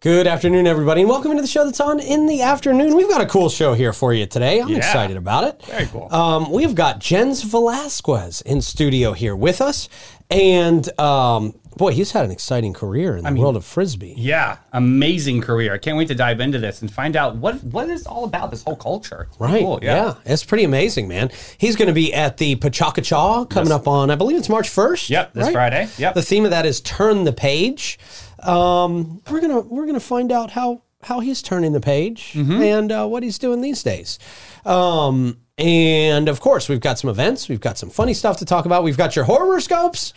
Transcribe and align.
Good 0.00 0.28
afternoon, 0.28 0.68
everybody, 0.68 1.00
and 1.00 1.10
welcome 1.10 1.32
into 1.32 1.42
the 1.42 1.48
show 1.48 1.64
that's 1.64 1.80
on 1.80 1.98
in 1.98 2.26
the 2.26 2.42
afternoon. 2.42 2.94
We've 2.94 3.08
got 3.08 3.20
a 3.20 3.26
cool 3.26 3.48
show 3.48 3.74
here 3.74 3.92
for 3.92 4.14
you 4.14 4.26
today. 4.26 4.60
I'm 4.60 4.68
Yeah. 4.68 4.76
excited 4.76 5.16
about 5.16 5.42
it. 5.42 5.60
Very 5.66 5.86
cool. 5.86 6.06
Um, 6.14 6.52
we've 6.52 6.76
got 6.76 7.00
Jens 7.00 7.42
Velasquez 7.42 8.40
in 8.42 8.62
studio 8.62 9.12
here 9.12 9.34
with 9.34 9.60
us, 9.60 9.88
and 10.30 10.88
um, 11.00 11.52
boy, 11.76 11.90
he's 11.94 12.12
had 12.12 12.24
an 12.24 12.30
exciting 12.30 12.74
career 12.74 13.16
in 13.16 13.24
the 13.24 13.32
world 13.40 13.56
of 13.56 13.64
frisbee. 13.64 14.14
Yeah, 14.16 14.58
amazing 14.72 15.40
career. 15.40 15.74
I 15.74 15.78
can't 15.78 15.96
wait 15.98 16.06
to 16.08 16.14
dive 16.14 16.38
into 16.38 16.60
this 16.60 16.80
and 16.80 16.88
find 16.88 17.16
out 17.16 17.34
what 17.34 17.64
what 17.64 17.88
is 17.90 18.06
all 18.06 18.22
about 18.22 18.52
this 18.52 18.62
whole 18.62 18.76
culture. 18.76 19.26
Right. 19.40 19.64
Cool. 19.64 19.80
yeah. 19.82 20.14
it's 20.24 20.44
pretty 20.44 20.62
amazing, 20.62 21.08
man. 21.08 21.28
He's 21.58 21.74
going 21.74 21.88
to 21.88 21.92
be 21.92 22.14
at 22.14 22.36
the 22.36 22.54
PechaKucha 22.54 23.50
coming 23.50 23.72
up 23.72 23.88
on, 23.88 24.12
I 24.12 24.14
believe 24.14 24.36
it's 24.36 24.48
March 24.48 24.68
1st. 24.70 25.10
Yep, 25.10 25.32
this 25.34 25.50
Friday. 25.50 25.88
Yep. 25.98 26.14
The 26.14 26.22
theme 26.22 26.44
of 26.44 26.52
that 26.52 26.66
is 26.66 26.80
turn 26.82 27.24
the 27.24 27.32
page. 27.32 27.98
Um, 28.42 29.22
we're 29.30 29.40
gonna 29.40 29.60
we're 29.60 29.86
gonna 29.86 30.00
find 30.00 30.30
out 30.32 30.50
how 30.50 30.82
how 31.02 31.20
he's 31.20 31.42
turning 31.42 31.72
the 31.72 31.80
page 31.80 32.32
Mm-hmm. 32.34 32.60
and 32.62 32.92
uh, 32.92 33.06
what 33.06 33.22
he's 33.22 33.38
doing 33.38 33.60
these 33.60 33.82
days. 33.82 34.18
Um, 34.64 35.38
and 35.56 36.28
of 36.28 36.40
course, 36.40 36.68
we've 36.68 36.80
got 36.80 36.98
some 36.98 37.10
events. 37.10 37.48
We've 37.48 37.60
got 37.60 37.78
some 37.78 37.90
funny 37.90 38.14
stuff 38.14 38.36
to 38.38 38.44
talk 38.44 38.64
about. 38.64 38.82
We've 38.84 38.96
got 38.96 39.16
your 39.16 39.24
horoscopes 39.24 40.12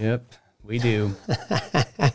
Yep. 0.00 0.32
We 0.62 0.78
do. 0.78 1.14
and 1.98 2.12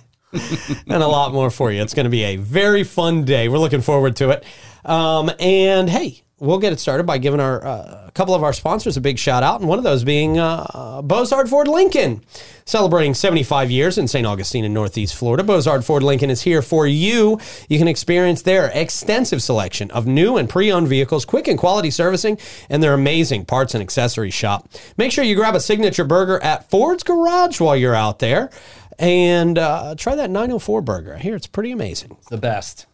a 0.89 1.07
lot 1.07 1.33
more 1.33 1.49
for 1.49 1.71
you. 1.71 1.81
It's 1.81 1.93
going 1.93 2.05
to 2.05 2.09
be 2.09 2.23
a 2.23 2.35
very 2.37 2.83
fun 2.83 3.25
day. 3.25 3.47
We're 3.49 3.57
looking 3.59 3.81
forward 3.81 4.15
to 4.17 4.29
it. 4.31 4.43
Um, 4.85 5.29
and 5.39 5.89
hey, 5.89 6.21
we'll 6.39 6.59
get 6.59 6.73
it 6.73 6.79
started 6.79 7.05
by 7.05 7.17
giving 7.17 7.39
our 7.39 7.65
uh, 7.65 8.05
a 8.07 8.11
couple 8.13 8.33
of 8.33 8.43
our 8.43 8.53
sponsors 8.53 8.97
a 8.97 9.01
big 9.01 9.19
shout 9.19 9.43
out, 9.43 9.59
and 9.59 9.69
one 9.69 9.77
of 9.77 9.83
those 9.83 10.03
being 10.03 10.39
uh, 10.39 11.01
Bozard 11.03 11.49
Ford 11.49 11.67
Lincoln, 11.67 12.23
celebrating 12.65 13.13
75 13.13 13.69
years 13.71 13.97
in 13.97 14.07
St. 14.07 14.25
Augustine 14.25 14.65
in 14.65 14.73
Northeast 14.73 15.15
Florida. 15.15 15.43
Bozard 15.43 15.83
Ford 15.83 16.03
Lincoln 16.03 16.29
is 16.29 16.41
here 16.41 16.61
for 16.61 16.87
you. 16.87 17.39
You 17.67 17.77
can 17.77 17.87
experience 17.87 18.41
their 18.41 18.71
extensive 18.73 19.41
selection 19.41 19.91
of 19.91 20.07
new 20.07 20.37
and 20.37 20.49
pre-owned 20.49 20.87
vehicles, 20.87 21.25
quick 21.25 21.47
and 21.47 21.57
quality 21.57 21.91
servicing, 21.91 22.37
and 22.69 22.81
their 22.81 22.93
amazing 22.93 23.45
parts 23.45 23.73
and 23.73 23.81
accessory 23.81 24.31
shop. 24.31 24.69
Make 24.97 25.11
sure 25.11 25.23
you 25.23 25.35
grab 25.35 25.55
a 25.55 25.59
signature 25.59 26.05
burger 26.05 26.41
at 26.43 26.69
Ford's 26.69 27.03
Garage 27.03 27.59
while 27.59 27.75
you're 27.75 27.95
out 27.95 28.19
there. 28.19 28.49
And 28.97 29.57
uh, 29.57 29.95
try 29.97 30.15
that 30.15 30.29
904 30.29 30.81
burger. 30.81 31.15
I 31.15 31.19
hear 31.19 31.35
it's 31.35 31.47
pretty 31.47 31.71
amazing. 31.71 32.17
the 32.29 32.37
best. 32.37 32.85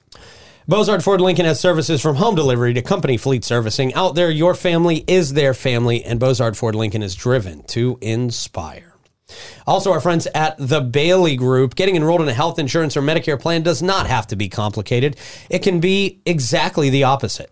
Bozard 0.67 1.03
Ford 1.03 1.21
Lincoln 1.21 1.45
has 1.45 1.59
services 1.59 2.01
from 2.01 2.15
home 2.15 2.33
delivery 2.33 2.73
to 2.73 2.81
company 2.81 3.17
fleet 3.17 3.45
servicing. 3.45 3.93
Out 3.93 4.15
there, 4.15 4.31
your 4.31 4.55
family 4.55 5.03
is 5.07 5.33
their 5.33 5.53
family, 5.53 6.03
and 6.03 6.19
Bozard 6.19 6.57
Ford 6.57 6.73
Lincoln 6.73 7.03
is 7.03 7.13
driven 7.13 7.61
to 7.65 7.99
inspire. 8.01 8.94
Also, 9.67 9.91
our 9.91 9.99
friends 9.99 10.27
at 10.35 10.55
the 10.57 10.81
Bailey 10.81 11.35
Group. 11.35 11.75
Getting 11.75 11.95
enrolled 11.95 12.21
in 12.21 12.27
a 12.27 12.33
health 12.33 12.59
insurance 12.59 12.95
or 12.95 13.01
Medicare 13.01 13.39
plan 13.39 13.63
does 13.63 13.81
not 13.81 14.07
have 14.07 14.27
to 14.27 14.35
be 14.35 14.49
complicated. 14.49 15.17
It 15.49 15.59
can 15.59 15.79
be 15.79 16.19
exactly 16.25 16.89
the 16.89 17.03
opposite. 17.03 17.51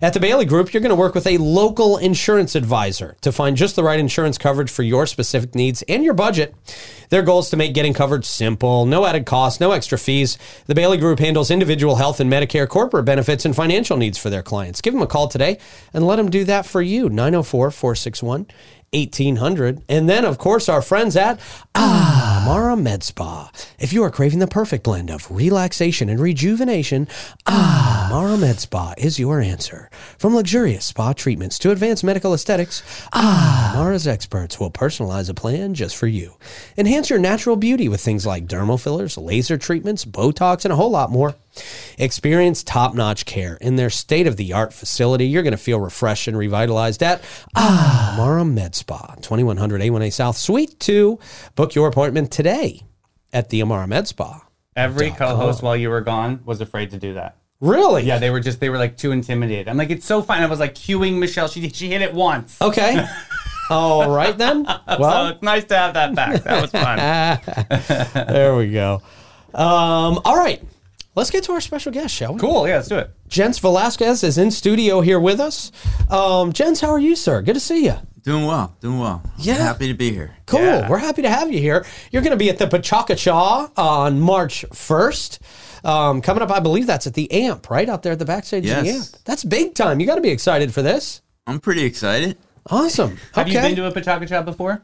At 0.00 0.14
the 0.14 0.20
Bailey 0.20 0.46
Group, 0.46 0.72
you're 0.72 0.80
going 0.80 0.90
to 0.90 0.96
work 0.96 1.14
with 1.14 1.26
a 1.26 1.38
local 1.38 1.98
insurance 1.98 2.54
advisor 2.54 3.16
to 3.20 3.30
find 3.30 3.56
just 3.56 3.76
the 3.76 3.84
right 3.84 4.00
insurance 4.00 4.38
coverage 4.38 4.70
for 4.70 4.82
your 4.82 5.06
specific 5.06 5.54
needs 5.54 5.82
and 5.82 6.02
your 6.02 6.14
budget. 6.14 6.54
Their 7.10 7.22
goal 7.22 7.40
is 7.40 7.50
to 7.50 7.56
make 7.56 7.74
getting 7.74 7.92
coverage 7.92 8.24
simple, 8.24 8.86
no 8.86 9.04
added 9.04 9.26
costs, 9.26 9.60
no 9.60 9.72
extra 9.72 9.98
fees. 9.98 10.38
The 10.66 10.74
Bailey 10.74 10.96
Group 10.96 11.18
handles 11.18 11.50
individual 11.50 11.96
health 11.96 12.20
and 12.20 12.32
Medicare 12.32 12.68
corporate 12.68 13.04
benefits 13.04 13.44
and 13.44 13.54
financial 13.54 13.96
needs 13.96 14.16
for 14.16 14.30
their 14.30 14.42
clients. 14.42 14.80
Give 14.80 14.94
them 14.94 15.02
a 15.02 15.06
call 15.06 15.28
today 15.28 15.58
and 15.92 16.06
let 16.06 16.16
them 16.16 16.30
do 16.30 16.44
that 16.44 16.66
for 16.66 16.80
you. 16.80 17.08
904 17.08 17.70
461 17.70 18.46
1800. 18.92 19.82
And 19.88 20.08
then, 20.08 20.24
of 20.24 20.38
course, 20.38 20.68
our 20.68 20.82
friends 20.82 21.16
at 21.16 21.38
Amara 21.84 22.76
Med 22.76 23.02
Spa. 23.02 23.50
If 23.78 23.94
you 23.94 24.02
are 24.04 24.10
craving 24.10 24.38
the 24.40 24.46
perfect 24.46 24.84
blend 24.84 25.08
of 25.08 25.30
relaxation 25.30 26.10
and 26.10 26.20
rejuvenation, 26.20 27.08
Ah, 27.46 28.06
Amara 28.06 28.36
Med 28.36 28.60
Spa 28.60 28.92
is 28.98 29.18
your 29.18 29.40
answer. 29.40 29.88
From 30.18 30.34
luxurious 30.34 30.84
spa 30.84 31.14
treatments 31.14 31.58
to 31.60 31.70
advanced 31.70 32.04
medical 32.04 32.34
aesthetics, 32.34 32.82
Ah, 33.14 33.72
Amara's 33.74 34.06
experts 34.06 34.60
will 34.60 34.70
personalize 34.70 35.30
a 35.30 35.34
plan 35.34 35.72
just 35.72 35.96
for 35.96 36.06
you. 36.06 36.34
Enhance 36.76 37.08
your 37.08 37.18
natural 37.18 37.56
beauty 37.56 37.88
with 37.88 38.02
things 38.02 38.26
like 38.26 38.46
dermal 38.46 38.78
fillers, 38.78 39.16
laser 39.16 39.56
treatments, 39.56 40.04
Botox, 40.04 40.64
and 40.66 40.72
a 40.72 40.76
whole 40.76 40.90
lot 40.90 41.10
more. 41.10 41.34
Experience 41.98 42.62
top 42.62 42.94
notch 42.94 43.24
care 43.26 43.56
in 43.60 43.74
their 43.74 43.90
state 43.90 44.28
of 44.28 44.36
the 44.36 44.52
art 44.52 44.72
facility. 44.72 45.26
You're 45.26 45.42
going 45.42 45.50
to 45.50 45.56
feel 45.56 45.80
refreshed 45.80 46.28
and 46.28 46.38
revitalized 46.38 47.02
at 47.02 47.22
Amara 47.56 48.44
Med 48.44 48.76
Spa, 48.76 49.16
2100 49.20 49.80
A1A 49.80 50.12
South, 50.12 50.36
Suite 50.36 50.78
2. 50.78 51.18
Book 51.56 51.69
your 51.74 51.88
appointment 51.88 52.30
today 52.30 52.82
at 53.32 53.50
the 53.50 53.62
Amara 53.62 53.86
Med 53.86 54.08
Spa. 54.08 54.46
Every 54.76 55.10
co-host 55.10 55.62
while 55.62 55.76
you 55.76 55.90
were 55.90 56.00
gone 56.00 56.40
was 56.44 56.60
afraid 56.60 56.90
to 56.90 56.98
do 56.98 57.14
that. 57.14 57.36
Really? 57.60 58.04
Yeah, 58.04 58.18
they 58.18 58.30
were 58.30 58.40
just 58.40 58.60
they 58.60 58.70
were 58.70 58.78
like 58.78 58.96
too 58.96 59.12
intimidated. 59.12 59.68
I'm 59.68 59.76
like, 59.76 59.90
it's 59.90 60.06
so 60.06 60.22
fine. 60.22 60.42
I 60.42 60.46
was 60.46 60.60
like 60.60 60.74
cueing 60.74 61.18
Michelle. 61.18 61.48
She 61.48 61.68
she 61.68 61.88
hit 61.88 62.00
it 62.00 62.14
once. 62.14 62.60
Okay. 62.62 63.04
All 63.70 64.10
right 64.10 64.36
then. 64.36 64.64
so 64.88 64.96
Well, 64.98 65.26
it's 65.28 65.42
nice 65.42 65.64
to 65.66 65.76
have 65.76 65.94
that 65.94 66.14
back. 66.14 66.42
That 66.42 66.62
was 66.62 66.70
fun. 66.70 68.26
there 68.32 68.56
we 68.56 68.72
go. 68.72 69.02
Um, 69.54 70.20
all 70.24 70.36
right. 70.36 70.62
Let's 71.14 71.30
get 71.30 71.44
to 71.44 71.52
our 71.52 71.60
special 71.60 71.92
guest, 71.92 72.14
shall 72.14 72.34
we? 72.34 72.40
cool. 72.40 72.66
Yeah, 72.68 72.76
let's 72.76 72.88
do 72.88 72.98
it. 72.98 73.10
Jens 73.28 73.58
Velasquez 73.58 74.22
is 74.24 74.38
in 74.38 74.50
studio 74.50 75.00
here 75.00 75.20
with 75.20 75.38
us. 75.40 75.70
Um, 76.08 76.52
Jens, 76.52 76.80
how 76.80 76.90
are 76.90 77.00
you, 77.00 77.14
sir? 77.16 77.42
Good 77.42 77.54
to 77.54 77.60
see 77.60 77.84
you. 77.84 77.94
Doing 78.22 78.44
well, 78.46 78.76
doing 78.80 78.98
well. 78.98 79.22
Yeah. 79.38 79.54
happy 79.54 79.88
to 79.88 79.94
be 79.94 80.10
here. 80.12 80.36
Cool. 80.46 80.60
Yeah. 80.60 80.88
We're 80.88 80.98
happy 80.98 81.22
to 81.22 81.30
have 81.30 81.50
you 81.50 81.58
here. 81.58 81.86
You're 82.10 82.22
going 82.22 82.32
to 82.32 82.36
be 82.36 82.50
at 82.50 82.58
the 82.58 82.66
PechaKucha 82.66 83.70
on 83.78 84.20
March 84.20 84.64
1st. 84.70 85.38
Um, 85.86 86.20
coming 86.20 86.42
up, 86.42 86.50
I 86.50 86.60
believe 86.60 86.86
that's 86.86 87.06
at 87.06 87.14
the 87.14 87.30
AMP, 87.32 87.70
right? 87.70 87.88
Out 87.88 88.02
there 88.02 88.12
at 88.12 88.18
the 88.18 88.26
backstage 88.26 88.64
of 88.68 88.76
the 88.80 88.84
Yes. 88.84 89.14
AMP. 89.14 89.24
That's 89.24 89.44
big 89.44 89.74
time. 89.74 90.00
You 90.00 90.06
got 90.06 90.16
to 90.16 90.20
be 90.20 90.28
excited 90.28 90.74
for 90.74 90.82
this. 90.82 91.22
I'm 91.46 91.60
pretty 91.60 91.84
excited. 91.84 92.36
Awesome. 92.70 93.16
Have 93.34 93.46
okay. 93.46 93.56
you 93.56 93.60
been 93.60 93.76
to 93.76 93.86
a 93.86 93.92
PechaKucha 93.92 94.44
before? 94.44 94.82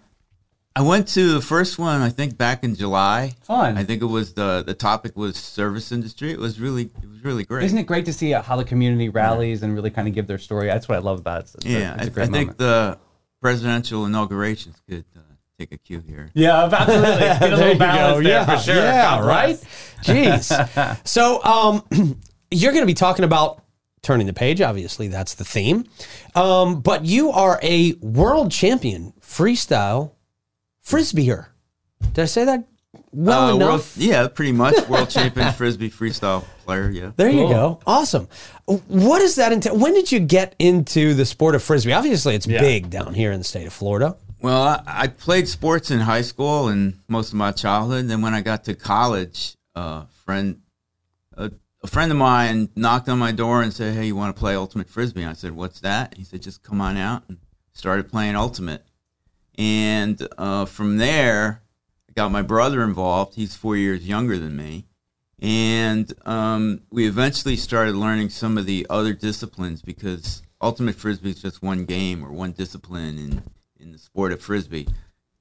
I 0.75 0.83
went 0.83 1.09
to 1.09 1.33
the 1.33 1.41
first 1.41 1.79
one, 1.79 2.03
I 2.03 2.11
think 2.11 2.37
back 2.37 2.63
in 2.63 2.75
July. 2.75 3.35
Fun. 3.43 3.79
I 3.79 3.85
think 3.85 4.03
it 4.03 4.07
was 4.07 4.35
the 4.35 4.63
the 4.67 4.75
topic 4.75 5.17
was 5.17 5.37
service 5.37 5.91
industry. 5.91 6.33
It 6.33 6.39
was 6.39 6.61
really 6.61 6.91
it 7.03 7.09
was 7.09 7.25
really 7.25 7.45
great. 7.45 7.65
Isn't 7.65 7.79
it 7.79 7.87
great 7.87 8.05
to 8.05 8.13
see 8.13 8.33
how 8.33 8.57
the 8.57 8.65
community 8.65 9.09
rallies 9.09 9.63
and 9.63 9.75
really 9.75 9.89
kind 9.89 10.07
of 10.07 10.13
give 10.15 10.27
their 10.27 10.37
story? 10.37 10.67
That's 10.67 10.87
what 10.87 10.97
I 10.97 10.99
love 11.01 11.19
about 11.19 11.41
it. 11.45 11.55
It's 11.55 11.65
a- 11.65 11.69
yeah, 11.71 11.95
it's 11.95 12.03
a 12.03 12.07
I, 12.07 12.09
great 12.11 12.29
I 12.29 12.33
think 12.33 12.57
the 12.59 12.99
presidential 13.41 14.07
inaugurations 14.07 14.77
could 14.89 15.05
uh, 15.17 15.21
take 15.59 15.73
a 15.73 15.79
cue 15.79 16.01
here. 16.07 16.31
Yeah, 16.35 16.65
absolutely. 16.65 17.19
Get 17.21 17.43
a 17.53 17.57
little 17.57 17.79
balance 17.79 18.17
go. 18.19 18.23
there 18.23 18.33
Yeah, 18.33 18.45
for 18.57 18.63
sure. 18.63 18.75
yeah, 18.77 19.03
God 19.17 19.23
bless. 19.23 19.65
Jeez. 20.03 21.07
so 21.07 21.43
um, 21.45 21.83
you're 22.51 22.73
going 22.73 22.83
to 22.83 22.87
be 22.87 22.95
talking 22.95 23.25
about 23.25 23.63
turning 24.03 24.27
the 24.27 24.33
page. 24.33 24.61
Obviously, 24.61 25.09
that's 25.09 25.35
the 25.35 25.45
theme. 25.45 25.85
Um, 26.35 26.81
but 26.81 27.05
you 27.05 27.31
are 27.31 27.59
a 27.63 27.93
world 27.95 28.51
champion 28.53 29.13
freestyle 29.21 30.13
frisbeer. 30.85 31.47
Did 32.13 32.23
I 32.23 32.27
say 32.27 32.45
that 32.45 32.65
well 33.13 33.51
Uh, 33.51 33.55
enough? 33.57 33.69
world, 33.69 33.85
yeah, 33.97 34.29
pretty 34.29 34.53
much 34.53 34.89
world 34.89 35.11
champion 35.11 35.53
frisbee 35.55 35.91
freestyle 35.91 36.45
player. 36.67 36.91
Yeah. 36.91 37.13
There 37.17 37.31
you 37.31 37.49
go. 37.49 37.81
Awesome. 37.87 38.29
What 38.67 39.21
does 39.21 39.37
that 39.37 39.53
entail? 39.53 39.79
When 39.79 39.95
did 39.95 40.11
you 40.13 40.21
get 40.21 40.55
into 40.59 41.15
the 41.15 41.25
sport 41.25 41.55
of 41.55 41.63
frisbee? 41.63 41.93
Obviously, 41.93 42.35
it's 42.35 42.47
Yeah. 42.47 42.61
big 42.61 42.91
down 42.91 43.15
here 43.15 43.33
in 43.33 43.39
the 43.39 43.45
state 43.45 43.67
of 43.67 43.73
Florida. 43.73 44.17
Well, 44.41 44.63
I, 44.63 44.83
I 44.87 45.07
played 45.07 45.49
sports 45.49 45.91
in 45.91 46.01
high 46.01 46.23
school 46.23 46.69
and 46.69 46.99
most 47.09 47.29
of 47.29 47.35
my 47.35 47.53
childhood. 47.53 48.01
And 48.01 48.11
then 48.11 48.21
when 48.21 48.35
I 48.35 48.43
got 48.43 48.65
to 48.65 48.75
college, 48.75 49.57
uh, 49.75 50.05
friend, 50.25 50.61
a, 51.37 51.51
a 51.83 51.87
friend 51.87 52.11
of 52.13 52.19
mine 52.19 52.69
knocked 52.77 53.09
on 53.09 53.19
my 53.19 53.33
door 53.33 53.63
and 53.63 53.73
said, 53.73 53.95
"Hey, 53.95 54.07
you 54.07 54.17
want 54.17 54.35
to 54.35 54.39
play 54.39 54.55
ultimate 54.55 54.89
frisbee?" 54.91 55.23
And 55.23 55.31
I 55.31 55.35
said, 55.35 55.53
"What's 55.53 55.81
that?" 55.81 56.15
He 56.17 56.25
said, 56.25 56.43
"Just 56.43 56.63
come 56.63 56.81
on 56.81 56.97
out." 56.97 57.23
And 57.29 57.39
started 57.73 58.11
playing 58.11 58.37
ultimate. 58.37 58.85
And 59.59 60.27
uh, 60.37 60.65
from 60.67 60.99
there, 60.99 61.63
I 62.09 62.13
got 62.13 62.31
my 62.31 62.43
brother 62.43 62.83
involved. 62.83 63.35
He's 63.37 63.55
four 63.57 63.77
years 63.77 64.07
younger 64.07 64.39
than 64.39 64.57
me. 64.57 64.85
And 65.41 66.13
um, 66.25 66.83
we 66.91 67.07
eventually 67.07 67.57
started 67.57 67.95
learning 67.95 68.31
some 68.31 68.57
of 68.57 68.65
the 68.65 68.87
other 68.89 69.13
disciplines 69.13 69.83
because 69.83 70.43
ultimate 70.61 70.97
frisbee 70.97 71.31
is 71.31 71.43
just 71.43 71.63
one 71.63 71.85
game 71.85 72.25
or 72.25 72.33
one 72.33 72.53
discipline 72.53 73.19
in, 73.19 73.43
in 73.79 73.93
the 73.93 73.99
sport 73.99 74.33
of 74.33 74.41
frisbee. 74.41 74.89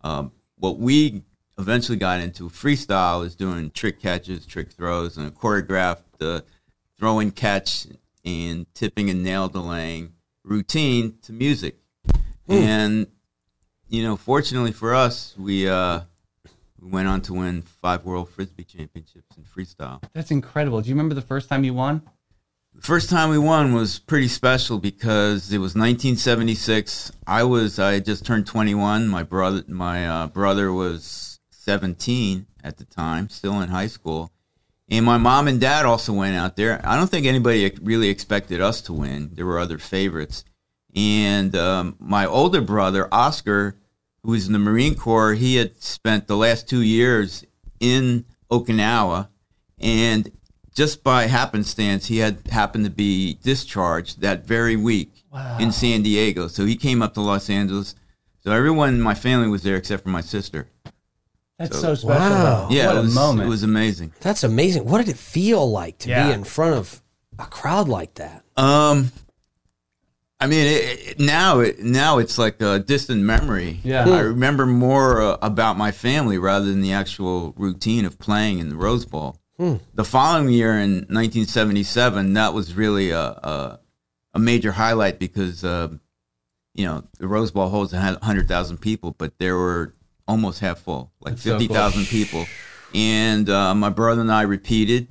Um, 0.02 0.32
what 0.58 0.78
we 0.78 1.24
eventually 1.58 1.98
got 1.98 2.20
into 2.20 2.50
freestyle 2.50 3.26
is 3.26 3.36
doing 3.36 3.72
trick 3.72 4.02
catches, 4.02 4.46
trick 4.46 4.72
throws, 4.72 5.18
and 5.18 5.28
a 5.28 5.32
choreographed 5.32 6.04
uh, 6.20 6.42
throw 6.98 7.20
and 7.20 7.34
catch 7.34 7.88
and 8.26 8.66
tipping 8.74 9.10
and 9.10 9.24
nail 9.24 9.48
delaying 9.48 10.14
routine 10.44 11.18
to 11.22 11.32
music. 11.32 11.78
And 12.48 13.08
you 13.88 14.04
know, 14.04 14.18
fortunately 14.18 14.72
for 14.72 14.94
us, 14.94 15.36
we 15.38 15.68
uh, 15.68 16.02
we 16.80 16.90
went 16.90 17.08
on 17.08 17.22
to 17.22 17.34
win 17.34 17.62
five 17.62 18.06
world 18.06 18.30
frisbee 18.30 18.64
championships 18.64 19.38
in 19.38 19.44
freestyle. 19.44 20.04
That's 20.14 20.32
incredible. 20.32 20.82
Do 20.82 20.90
you 20.90 20.96
remember 20.96 21.16
the 21.16 21.22
first 21.22 21.50
time 21.50 21.64
you 21.64 21.74
won? 21.74 22.02
The 22.74 22.82
first 22.82 23.10
time 23.10 23.30
we 23.30 23.38
won 23.38 23.74
was 23.74 24.00
pretty 24.00 24.28
special 24.28 24.80
because 24.80 25.54
it 25.54 25.60
was 25.60 25.76
1976. 25.76 27.12
I 27.26 27.44
was 27.44 27.80
I 27.80 27.94
had 27.94 28.06
just 28.06 28.26
turned 28.26 28.46
21. 28.48 29.08
My 29.08 29.24
brother 29.24 29.64
my 29.68 30.08
uh, 30.08 30.28
brother 30.28 30.74
was 30.74 31.40
17 31.52 32.46
at 32.64 32.78
the 32.78 32.86
time, 32.86 33.30
still 33.30 33.62
in 33.62 33.70
high 33.70 33.88
school, 33.88 34.32
And 34.90 35.06
my 35.06 35.18
mom 35.18 35.48
and 35.48 35.60
dad 35.60 35.86
also 35.86 36.14
went 36.14 36.36
out 36.36 36.56
there. 36.56 36.82
I 36.84 36.96
don't 36.96 37.10
think 37.10 37.26
anybody 37.26 37.72
really 37.82 38.10
expected 38.10 38.60
us 38.60 38.82
to 38.82 38.94
win. 38.94 39.32
There 39.34 39.46
were 39.46 39.60
other 39.60 39.78
favorites. 39.78 40.44
And 40.96 41.56
um, 41.56 41.96
my 42.00 42.26
older 42.26 42.62
brother, 42.62 43.08
Oscar, 43.12 43.78
who 44.26 44.32
was 44.32 44.48
in 44.48 44.54
the 44.54 44.60
Marine 44.60 44.96
Corps, 44.96 45.34
he 45.36 45.56
had 45.56 45.82
spent 45.82 46.28
the 46.28 46.36
last 46.36 46.68
two 46.68 46.82
years 46.82 47.46
in 47.80 48.26
Okinawa. 48.52 49.30
And 49.80 50.32
just 50.74 51.04
by 51.04 51.28
happenstance, 51.28 52.08
he 52.08 52.18
had 52.18 52.48
happened 52.48 52.86
to 52.86 52.92
be 52.92 53.36
discharged 53.44 54.22
that 54.22 54.46
very 54.46 54.76
week 54.76 55.24
in 55.60 55.72
San 55.72 56.02
Diego. 56.02 56.48
So 56.48 56.66
he 56.66 56.76
came 56.76 57.02
up 57.02 57.14
to 57.14 57.22
Los 57.22 57.50
Angeles. 57.50 57.94
So 58.44 58.52
everyone 58.52 58.90
in 58.90 59.02
my 59.02 59.14
family 59.16 59.48
was 59.48 59.64
there 59.64 59.76
except 59.76 60.04
for 60.04 60.10
my 60.10 60.22
sister. 60.22 60.68
That's 61.60 61.76
So- 61.80 61.94
so, 61.94 62.08
special. 62.08 62.20
Wow. 62.36 62.68
Yeah, 62.72 62.88
what 62.88 63.06
it 63.06 63.12
a 63.12 63.14
moment. 63.14 63.48
It 63.48 63.50
was 63.50 63.64
amazing. 63.64 64.14
That's 64.22 64.44
amazing. 64.44 64.86
What 64.86 64.98
did 65.00 65.10
it 65.10 65.18
feel 65.18 65.70
like 65.70 66.00
to 66.00 66.10
Yeah. 66.10 66.28
be 66.28 66.34
in 66.34 66.44
front 66.44 66.76
of 66.76 67.02
a 67.40 67.46
crowd 67.46 67.88
like 67.88 68.16
that? 68.16 68.44
Um, 68.58 69.12
I 70.40 70.48
mean, 70.48 70.66
it, 70.68 71.00
it, 71.12 71.20
now 71.20 71.60
it, 71.60 71.80
now 71.80 72.18
it's 72.18 72.38
like 72.38 72.62
a 72.62 72.80
distant 72.80 73.22
memory. 73.22 73.80
Yeah. 73.84 74.08
I 74.08 74.20
remember 74.20 74.66
more 74.66 75.22
uh, 75.22 75.38
about 75.42 75.78
my 75.78 75.92
family 75.92 76.38
rather 76.38 76.66
than 76.66 76.82
the 76.82 76.92
actual 76.92 77.54
routine 77.58 78.06
of 78.06 78.20
playing 78.20 78.60
in 78.60 78.70
the 78.70 78.76
Rose 78.76 79.06
Bowl. 79.06 79.40
The 79.58 80.04
following 80.04 80.50
year 80.50 80.78
in 80.78 81.06
1977, 81.08 82.34
that 82.34 82.54
was 82.54 82.74
really 82.74 83.12
a 83.12 83.22
a, 83.22 83.80
a 84.34 84.40
major 84.40 84.74
highlight 84.74 85.18
because 85.18 85.64
uh, 85.64 85.88
you 86.74 86.86
know 86.86 87.06
the 87.20 87.28
Rose 87.28 87.52
Bowl 87.52 87.70
holds 87.70 87.94
hundred 87.94 88.50
thousand 88.50 88.80
people, 88.82 89.12
but 89.18 89.38
there 89.40 89.56
were 89.56 89.94
almost 90.28 90.60
half 90.60 90.80
full, 90.80 91.14
like 91.22 91.36
That's 91.36 91.44
so 91.44 91.52
cool. 91.52 91.60
fifty 91.60 91.74
thousand 91.74 92.06
people. 92.08 92.46
And 92.94 93.50
uh, 93.50 93.74
my 93.76 93.90
brother 93.90 94.20
and 94.22 94.32
I 94.32 94.42
repeated, 94.42 95.08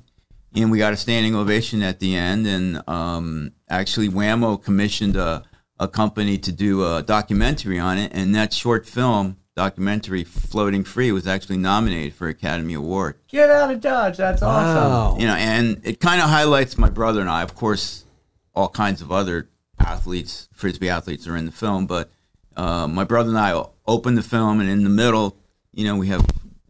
and 0.55 0.71
we 0.71 0.77
got 0.77 0.93
a 0.93 0.97
standing 0.97 1.35
ovation 1.35 1.81
at 1.81 1.99
the 1.99 2.15
end. 2.15 2.47
And 2.47 2.81
um, 2.87 3.51
actually, 3.69 4.09
Wham-O 4.09 4.57
commissioned 4.57 5.15
a, 5.15 5.43
a 5.79 5.87
company 5.87 6.37
to 6.39 6.51
do 6.51 6.85
a 6.85 7.03
documentary 7.03 7.79
on 7.79 7.97
it, 7.97 8.11
and 8.13 8.33
that 8.35 8.53
short 8.53 8.87
film 8.87 9.37
documentary, 9.55 10.23
"Floating 10.23 10.83
Free," 10.83 11.11
was 11.11 11.27
actually 11.27 11.57
nominated 11.57 12.13
for 12.13 12.27
Academy 12.27 12.73
Award. 12.73 13.15
Get 13.27 13.49
out 13.49 13.71
of 13.71 13.81
Dodge. 13.81 14.17
That's 14.17 14.41
awesome. 14.41 14.91
Wow. 14.91 15.17
You 15.19 15.27
know, 15.27 15.35
and 15.35 15.81
it 15.83 15.99
kind 15.99 16.21
of 16.21 16.29
highlights 16.29 16.77
my 16.77 16.89
brother 16.89 17.21
and 17.21 17.29
I. 17.29 17.41
Of 17.41 17.55
course, 17.55 18.05
all 18.53 18.69
kinds 18.69 19.01
of 19.01 19.11
other 19.11 19.49
athletes, 19.79 20.49
frisbee 20.53 20.89
athletes, 20.89 21.27
are 21.27 21.35
in 21.35 21.45
the 21.45 21.51
film, 21.51 21.87
but 21.87 22.11
uh, 22.55 22.87
my 22.87 23.03
brother 23.03 23.29
and 23.29 23.37
I 23.37 23.61
opened 23.85 24.17
the 24.17 24.23
film, 24.23 24.59
and 24.59 24.69
in 24.69 24.83
the 24.83 24.89
middle, 24.89 25.37
you 25.73 25.85
know, 25.85 25.97
we 25.97 26.07
have 26.07 26.21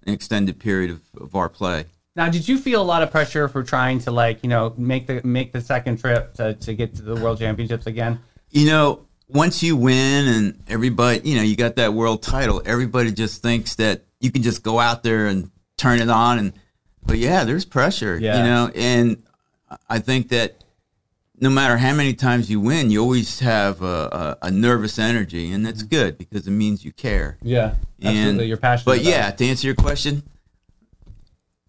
an 0.06 0.14
extended 0.14 0.60
period 0.60 0.92
of, 0.92 1.02
of 1.20 1.36
our 1.36 1.50
play. 1.50 1.86
Now, 2.16 2.30
did 2.30 2.48
you 2.48 2.58
feel 2.58 2.82
a 2.82 2.84
lot 2.84 3.04
of 3.04 3.12
pressure 3.12 3.48
for 3.48 3.64
trying 3.64 4.00
to 4.00 4.12
like 4.12 4.42
you 4.44 4.50
know 4.50 4.74
make 4.78 5.08
the 5.08 5.22
make 5.24 5.52
the 5.52 5.62
second 5.62 6.00
trip 6.00 6.34
to, 6.36 6.54
to 6.54 6.74
get 6.74 6.96
to 6.96 7.02
the 7.02 7.16
World 7.16 7.40
Championships 7.40 7.88
again? 7.88 8.20
You 8.52 8.68
know, 8.68 9.06
once 9.28 9.64
you 9.64 9.76
win 9.76 10.28
and 10.28 10.64
everybody, 10.68 11.28
you 11.30 11.36
know, 11.36 11.42
you 11.42 11.56
got 11.56 11.76
that 11.78 11.94
world 11.94 12.22
title, 12.24 12.62
everybody 12.66 13.12
just 13.12 13.42
thinks 13.42 13.76
that 13.76 14.04
you 14.20 14.32
can 14.32 14.44
just 14.44 14.64
go 14.64 14.80
out 14.80 15.04
there 15.04 15.28
and 15.28 15.52
turn 15.78 16.00
it 16.00 16.10
on. 16.10 16.40
And, 16.40 16.54
but 17.06 17.18
yeah, 17.18 17.44
there's 17.44 17.66
pressure, 17.66 18.18
Yeah. 18.18 18.38
you 18.38 18.44
know, 18.44 18.72
and 18.76 19.24
I 19.90 20.00
think 20.00 20.30
that 20.30 20.64
no 21.40 21.50
matter 21.50 21.78
how 21.78 21.94
many 21.94 22.14
times 22.14 22.50
you 22.50 22.60
win, 22.60 22.92
you 22.92 23.02
always 23.02 23.40
have 23.40 23.82
a, 23.82 24.38
a, 24.42 24.48
a 24.48 24.52
nervous 24.52 24.98
energy, 24.98 25.52
and 25.52 25.66
that's 25.66 25.84
mm-hmm. 25.84 25.96
good 25.96 26.18
because 26.18 26.48
it 26.48 26.52
means 26.52 26.86
you 26.86 26.94
care. 26.94 27.38
Yeah, 27.42 27.76
absolutely. 28.02 28.30
And- 28.30 28.48
You're 28.48 28.58
passionate. 28.58 28.86
But 28.86 29.04
yeah, 29.04 29.30
it. 29.30 29.38
to 29.40 29.46
answer 29.46 29.68
your 29.68 29.76
question, 29.76 30.24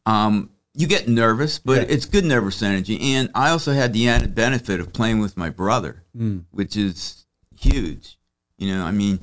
um, 0.07 0.51
you 0.75 0.87
get 0.87 1.09
nervous, 1.09 1.59
but 1.59 1.91
it's 1.91 2.05
good 2.07 2.25
nervous 2.25 2.63
energy. 2.63 3.15
And 3.15 3.31
I 3.35 3.51
also 3.51 3.73
had 3.73 3.93
the 3.93 4.09
added 4.09 4.35
benefit 4.35 4.79
of 4.81 4.93
playing 4.93 5.19
with 5.21 5.37
my 5.37 5.51
brother, 5.51 6.05
Mm. 6.17 6.45
which 6.51 6.77
is 6.77 7.27
huge. 7.59 8.19
You 8.59 8.75
know, 8.75 8.85
I 8.85 8.91
mean, 8.91 9.21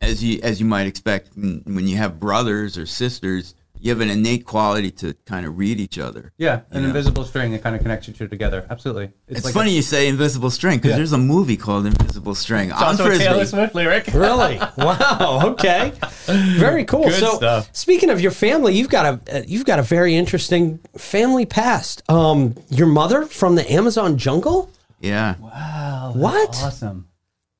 as 0.00 0.22
you 0.22 0.40
as 0.42 0.60
you 0.60 0.66
might 0.66 0.86
expect, 0.86 1.30
when 1.36 1.86
you 1.88 1.96
have 1.96 2.20
brothers 2.20 2.76
or 2.78 2.86
sisters, 2.86 3.54
you 3.82 3.90
have 3.90 4.00
an 4.00 4.10
innate 4.10 4.44
quality 4.44 4.90
to 4.92 5.14
kind 5.26 5.44
of 5.44 5.58
read 5.58 5.80
each 5.80 5.98
other. 5.98 6.32
yeah, 6.38 6.60
an 6.70 6.82
know. 6.82 6.88
invisible 6.88 7.24
string 7.24 7.50
that 7.52 7.62
kind 7.62 7.74
of 7.74 7.82
connects 7.82 8.06
you 8.06 8.14
two 8.14 8.28
together. 8.28 8.64
Absolutely. 8.70 9.10
It's, 9.26 9.44
like 9.44 9.54
funny 9.54 9.74
you 9.74 9.82
say 9.82 10.08
"Invisible 10.08 10.50
String" 10.50 10.78
because 10.78 10.90
Yeah. 10.90 10.96
there's 10.98 11.12
a 11.12 11.18
movie 11.18 11.56
called 11.56 11.86
"Invisible 11.86 12.34
String" 12.34 12.70
A, 12.70 12.74
on 12.74 12.80
it's 12.80 13.00
also 13.00 13.04
a 13.04 13.06
frisbee. 13.06 13.24
Taylor 13.24 13.44
Swift 13.46 13.74
lyric. 13.74 14.06
Really? 14.14 14.60
Wow. 14.78 15.40
Okay. 15.52 15.92
Very 16.26 16.84
cool. 16.84 17.04
Good 17.04 17.20
so, 17.20 17.36
stuff. 17.36 17.68
speaking 17.72 17.92
speaking 17.92 18.10
of 18.10 18.20
your 18.20 18.30
family, 18.30 18.74
you've 18.74 18.88
got 18.88 19.04
a 19.04 19.36
uh, 19.38 19.42
you've 19.46 19.66
got 19.66 19.78
a 19.78 19.82
very 19.82 20.14
interesting 20.16 20.78
family 20.96 21.44
past. 21.44 22.02
Um, 22.08 22.54
your 22.70 22.86
mother 22.86 23.26
from 23.26 23.54
the 23.54 23.70
Amazon 23.70 24.16
jungle. 24.16 24.70
Yeah. 25.00 25.34
Wow. 25.38 26.12
What? 26.14 26.50
Awesome. 26.62 27.08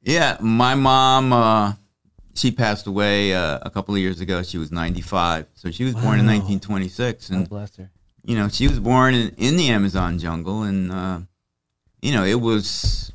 Yeah, 0.02 0.36
my 0.40 0.74
mom, 0.74 1.32
uh, 1.32 1.72
she 2.34 2.50
passed 2.50 2.86
away 2.86 3.34
uh, 3.34 3.58
a 3.62 3.70
couple 3.70 3.94
of 3.94 4.00
years 4.00 4.20
ago. 4.20 4.42
She 4.42 4.58
was 4.58 4.70
95. 4.72 5.46
So 5.54 5.70
she 5.70 5.84
was 5.84 5.94
born 5.94 6.18
in 6.18 6.26
1926. 6.26 7.30
And, 7.30 7.48
Bless 7.48 7.76
her. 7.76 7.90
you 8.24 8.36
know, 8.36 8.48
she 8.48 8.68
was 8.68 8.78
born 8.80 9.14
in, 9.14 9.28
in 9.36 9.56
the 9.56 9.68
Amazon 9.68 10.18
jungle. 10.18 10.62
And, 10.62 10.90
uh, 10.92 11.20
you 12.00 12.12
know, 12.12 12.24
it 12.24 12.40
was 12.40 13.12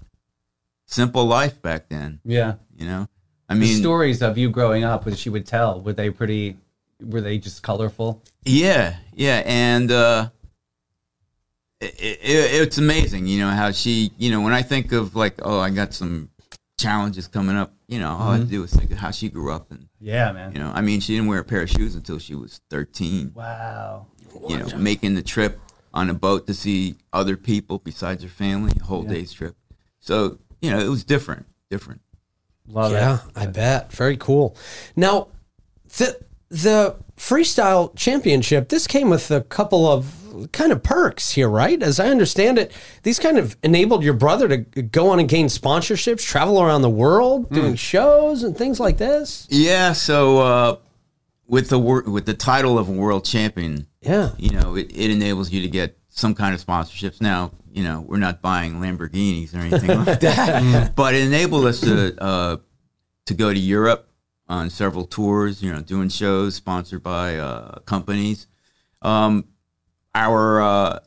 simple 0.85 1.25
life 1.25 1.61
back 1.61 1.89
then, 1.89 2.19
Yeah. 2.23 2.55
you 2.75 2.85
know? 2.85 3.07
I 3.49 3.53
The 3.53 3.59
mean, 3.61 3.77
stories 3.79 4.21
of 4.21 4.37
you 4.37 4.49
growing 4.49 4.83
up, 4.83 5.05
that 5.05 5.17
she 5.17 5.29
would 5.29 5.45
tell, 5.45 5.81
were 5.81 5.93
they 5.93 6.09
pretty? 6.09 6.57
Were 6.99 7.21
they 7.21 7.37
just 7.37 7.61
colorful? 7.63 8.21
yeah, 8.45 8.95
yeah. 9.13 9.41
And 9.45 9.91
uh, 9.91 10.29
it, 11.79 11.93
it, 11.99 12.61
it's 12.61 12.77
amazing, 12.77 13.27
you 13.27 13.39
know, 13.39 13.49
how 13.49 13.71
she, 13.71 14.11
you 14.17 14.31
know, 14.31 14.41
when 14.41 14.53
I 14.53 14.61
think 14.63 14.91
of 14.91 15.15
like, 15.15 15.35
oh, 15.43 15.59
I 15.59 15.69
got 15.69 15.93
some 15.93 16.29
challenges 16.77 17.27
coming 17.27 17.55
up, 17.55 17.73
you 17.87 17.99
know, 17.99 18.11
all 18.11 18.29
I 18.29 18.31
have 18.33 18.41
to 18.41 18.45
mm-hmm. 18.45 18.55
do 18.55 18.63
is 18.63 18.73
think 18.73 18.91
of 18.91 18.97
how 18.97 19.11
she 19.11 19.29
grew 19.29 19.51
up 19.51 19.71
and, 19.71 19.87
Yeah, 19.99 20.31
man. 20.31 20.53
You 20.53 20.59
know, 20.59 20.71
I 20.73 20.81
mean, 20.81 20.99
she 20.99 21.15
didn't 21.15 21.27
wear 21.27 21.39
a 21.39 21.43
pair 21.43 21.63
of 21.63 21.69
shoes 21.69 21.95
until 21.95 22.19
she 22.19 22.35
was 22.35 22.61
13. 22.69 23.31
Wow. 23.35 24.07
You 24.47 24.57
know, 24.59 24.77
making 24.77 25.15
the 25.15 25.23
trip 25.23 25.59
on 25.93 26.09
a 26.09 26.13
boat 26.13 26.45
to 26.47 26.53
see 26.53 26.95
other 27.11 27.35
people 27.35 27.79
besides 27.79 28.21
her 28.21 28.29
family, 28.29 28.71
a 28.79 28.83
whole 28.83 29.03
day's 29.03 29.33
trip. 29.33 29.55
So, 29.99 30.37
you 30.61 30.69
know, 30.69 30.79
it 30.79 30.89
was 30.89 31.03
different, 31.03 31.47
different. 31.71 32.01
Love 32.67 32.91
yeah, 32.91 33.15
it. 33.15 33.21
I 33.35 33.45
bet. 33.47 33.91
Very 33.91 34.17
cool. 34.17 34.55
Now, 34.95 35.29
the 35.97 36.19
the 36.49 36.95
freestyle 37.17 37.95
championship. 37.95 38.69
This 38.69 38.87
came 38.87 39.09
with 39.09 39.31
a 39.31 39.41
couple 39.41 39.87
of 39.87 40.26
kind 40.51 40.71
of 40.71 40.83
perks 40.83 41.31
here, 41.31 41.49
right? 41.49 41.81
As 41.81 41.99
I 41.99 42.09
understand 42.09 42.57
it, 42.59 42.71
these 43.03 43.19
kind 43.19 43.37
of 43.37 43.55
enabled 43.63 44.03
your 44.03 44.13
brother 44.13 44.47
to 44.47 44.57
go 44.81 45.09
on 45.09 45.19
and 45.19 45.27
gain 45.27 45.47
sponsorships, 45.47 46.25
travel 46.25 46.61
around 46.61 46.81
the 46.81 46.89
world, 46.89 47.49
doing 47.49 47.75
shows 47.75 48.43
and 48.43 48.55
things 48.57 48.79
like 48.79 48.97
this. 48.97 49.47
Yeah. 49.49 49.93
So, 49.93 50.39
uh, 50.39 50.75
with 51.47 51.69
the 51.69 51.79
wor- 51.79 52.03
with 52.03 52.25
the 52.25 52.33
title 52.33 52.77
of 52.77 52.89
a 52.89 52.91
world 52.91 53.23
champion, 53.25 53.87
Yeah. 54.01 54.31
you 54.37 54.51
know, 54.51 54.75
it, 54.75 54.91
it 54.93 55.09
enables 55.11 55.49
you 55.51 55.61
to 55.61 55.69
get 55.69 55.97
some 56.09 56.35
kind 56.35 56.53
of 56.53 56.63
sponsorships. 56.65 57.21
Now, 57.21 57.51
you 57.71 57.83
know, 57.83 58.01
we're 58.07 58.17
not 58.17 58.41
buying 58.41 58.81
Lamborghinis 58.81 59.53
or 59.55 59.59
anything 59.59 59.97
like 60.05 60.19
that, 60.19 60.93
but 60.95 61.13
it 61.15 61.25
enabled 61.25 61.65
us 61.65 61.79
to 61.81 62.21
uh, 62.21 62.57
to 63.27 63.33
go 63.33 63.53
to 63.53 63.59
Europe 63.59 64.09
on 64.49 64.69
several 64.69 65.05
tours. 65.05 65.61
You 65.63 65.71
know, 65.71 65.81
doing 65.81 66.09
shows 66.09 66.55
sponsored 66.55 67.01
by 67.03 67.37
uh, 67.37 67.79
companies. 67.85 68.47
Um, 69.01 69.45
our 70.17 70.61
uh, 70.61 70.99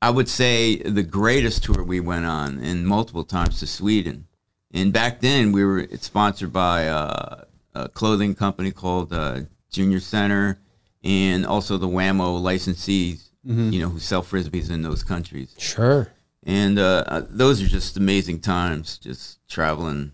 I 0.00 0.10
would 0.10 0.28
say 0.28 0.76
the 0.76 1.02
greatest 1.02 1.64
tour 1.64 1.82
we 1.82 2.00
went 2.00 2.26
on, 2.26 2.58
and 2.58 2.86
multiple 2.86 3.24
times 3.24 3.58
to 3.60 3.66
Sweden. 3.66 4.26
And 4.72 4.92
back 4.92 5.20
then, 5.20 5.52
we 5.52 5.64
were 5.64 5.80
it's 5.80 6.06
sponsored 6.06 6.52
by 6.52 6.88
uh, 6.88 7.44
a 7.74 7.88
clothing 7.88 8.34
company 8.34 8.70
called 8.70 9.12
uh, 9.12 9.40
Junior 9.70 10.00
Center, 10.00 10.60
and 11.02 11.44
also 11.44 11.78
the 11.78 11.88
Wham-O 11.88 12.40
licensees. 12.40 13.24
You 13.72 13.80
know, 13.80 13.88
who 13.88 13.98
sell 13.98 14.22
frisbees 14.22 14.70
in 14.70 14.82
those 14.82 15.02
countries. 15.02 15.54
Sure. 15.56 16.12
And 16.42 16.78
uh, 16.78 17.04
uh, 17.06 17.22
those 17.30 17.62
are 17.62 17.66
just 17.66 17.96
amazing 17.96 18.40
times, 18.40 18.98
just 18.98 19.38
traveling. 19.48 20.12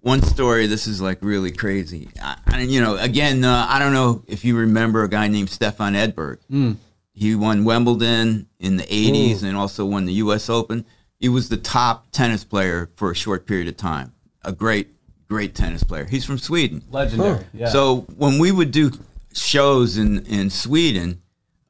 One 0.00 0.20
story, 0.22 0.66
this 0.66 0.88
is 0.88 1.00
like 1.00 1.18
really 1.22 1.52
crazy. 1.52 2.08
I, 2.20 2.36
I, 2.46 2.60
you 2.62 2.80
know, 2.80 2.96
again, 2.96 3.44
uh, 3.44 3.66
I 3.68 3.78
don't 3.78 3.92
know 3.92 4.24
if 4.26 4.44
you 4.44 4.56
remember 4.56 5.04
a 5.04 5.08
guy 5.08 5.28
named 5.28 5.48
Stefan 5.48 5.94
Edberg. 5.94 6.38
He 7.12 7.34
won 7.34 7.64
Wimbledon 7.64 8.46
in 8.58 8.76
the 8.76 8.84
80s 8.84 9.42
and 9.42 9.56
also 9.56 9.84
won 9.84 10.04
the 10.06 10.12
U.S. 10.14 10.48
Open. 10.48 10.84
He 11.18 11.28
was 11.28 11.48
the 11.48 11.56
top 11.56 12.10
tennis 12.12 12.44
player 12.44 12.90
for 12.96 13.10
a 13.10 13.14
short 13.14 13.46
period 13.46 13.68
of 13.68 13.76
time. 13.76 14.12
A 14.44 14.52
great, 14.52 14.88
great 15.28 15.54
tennis 15.54 15.82
player. 15.82 16.04
He's 16.06 16.24
from 16.24 16.38
Sweden. 16.38 16.82
Legendary. 16.90 17.44
Yeah. 17.52 17.68
So 17.68 18.06
when 18.16 18.38
we 18.38 18.52
would 18.52 18.70
do 18.70 18.90
shows 19.34 19.98
in, 19.98 20.24
in 20.26 20.50
Sweden, 20.50 21.20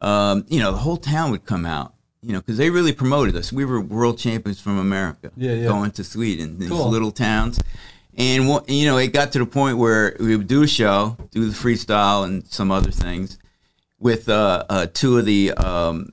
um, 0.00 0.44
you 0.48 0.60
know, 0.60 0.70
the 0.72 0.78
whole 0.78 0.96
town 0.96 1.30
would 1.30 1.44
come 1.46 1.66
out, 1.66 1.94
you 2.22 2.32
know, 2.32 2.38
because 2.40 2.56
they 2.58 2.70
really 2.70 2.92
promoted 2.92 3.34
us. 3.34 3.52
We 3.52 3.64
were 3.64 3.80
world 3.80 4.18
champions 4.18 4.60
from 4.60 4.78
America 4.78 5.32
Yeah, 5.36 5.54
yeah. 5.54 5.66
going 5.68 5.90
to 5.92 6.04
Sweden, 6.04 6.58
these 6.58 6.68
Cool. 6.68 6.88
little 6.88 7.10
towns. 7.10 7.58
And, 8.16 8.48
wha- 8.48 8.62
you 8.68 8.86
know, 8.86 8.98
it 8.98 9.12
got 9.12 9.32
to 9.32 9.38
the 9.40 9.46
point 9.46 9.78
where 9.78 10.16
we 10.20 10.36
would 10.36 10.46
do 10.48 10.62
a 10.62 10.66
show, 10.68 11.16
do 11.32 11.48
the 11.48 11.54
freestyle 11.54 12.24
and 12.24 12.46
some 12.46 12.70
other 12.70 12.90
things. 12.90 13.38
With 14.00 14.28
uh, 14.28 14.64
uh, 14.68 14.86
two 14.92 15.18
of 15.18 15.26
the 15.26 15.52
um, 15.52 16.08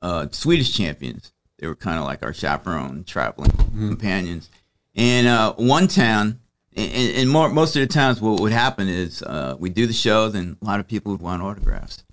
uh, 0.00 0.28
Swedish 0.30 0.74
champions. 0.74 1.32
They 1.58 1.66
were 1.66 1.74
kind 1.74 1.98
of 1.98 2.04
like 2.04 2.22
our 2.22 2.32
chaperone 2.32 3.04
traveling 3.04 3.50
companions. 3.88 4.48
And 4.94 5.26
uh, 5.26 5.54
one 5.54 5.88
town, 5.88 6.40
and, 6.76 7.16
and 7.16 7.28
more, 7.30 7.48
most 7.48 7.76
of 7.76 7.80
the 7.80 7.86
times, 7.86 8.20
what 8.20 8.40
would 8.40 8.52
happen 8.52 8.88
is 8.88 9.22
uh, 9.22 9.56
we 9.58 9.70
do 9.70 9.86
the 9.86 9.92
show, 9.92 10.28
then 10.28 10.56
a 10.60 10.64
lot 10.64 10.80
of 10.80 10.86
people 10.88 11.12
would 11.12 11.20
want 11.20 11.42
autographs. 11.42 12.04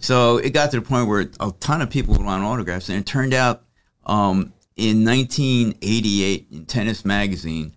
So 0.00 0.38
it 0.38 0.50
got 0.50 0.70
to 0.72 0.80
the 0.80 0.86
point 0.86 1.08
where 1.08 1.30
a 1.40 1.52
ton 1.60 1.80
of 1.82 1.90
people 1.90 2.14
would 2.14 2.24
want 2.24 2.42
autographs, 2.42 2.88
and 2.88 2.98
it 2.98 3.06
turned 3.06 3.32
out 3.32 3.62
um, 4.06 4.52
in 4.76 5.04
1988 5.04 6.48
in 6.50 6.66
Tennis 6.66 7.04
Magazine, 7.04 7.72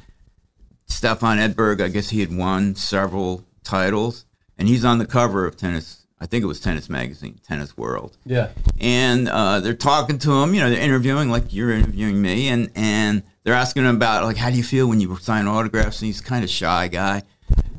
Stefan 0.87 1.37
Edberg, 1.37 1.81
I 1.81 1.87
guess 1.89 2.09
he 2.09 2.19
had 2.19 2.35
won 2.35 2.75
several 2.75 3.45
titles, 3.63 4.25
and 4.57 4.67
he's 4.67 4.83
on 4.83 4.97
the 4.97 5.05
cover 5.05 5.45
of 5.45 5.57
Tennis. 5.57 6.00
I 6.21 6.27
think 6.27 6.43
it 6.43 6.47
was 6.47 6.59
Tennis 6.59 6.87
Magazine, 6.87 7.39
Tennis 7.47 7.75
World 7.75 8.15
Yeah. 8.25 8.49
and 8.79 9.27
uh, 9.27 9.59
they're 9.59 9.73
talking 9.73 10.19
to 10.19 10.31
him. 10.43 10.53
You 10.53 10.61
know, 10.61 10.69
they're 10.69 10.79
interviewing 10.79 11.29
like 11.31 11.51
you're 11.53 11.71
interviewing 11.71 12.21
me, 12.21 12.47
and 12.47 12.69
and 12.75 13.23
they're 13.43 13.55
asking 13.55 13.83
him 13.85 13.95
about 13.95 14.23
like 14.23 14.37
how 14.37 14.51
do 14.51 14.55
you 14.55 14.63
feel 14.63 14.87
when 14.87 15.01
you 15.01 15.15
sign 15.17 15.47
autographs? 15.47 15.99
And 16.01 16.05
he's 16.07 16.21
kind 16.21 16.43
of 16.43 16.49
shy 16.49 16.87
guy, 16.89 17.23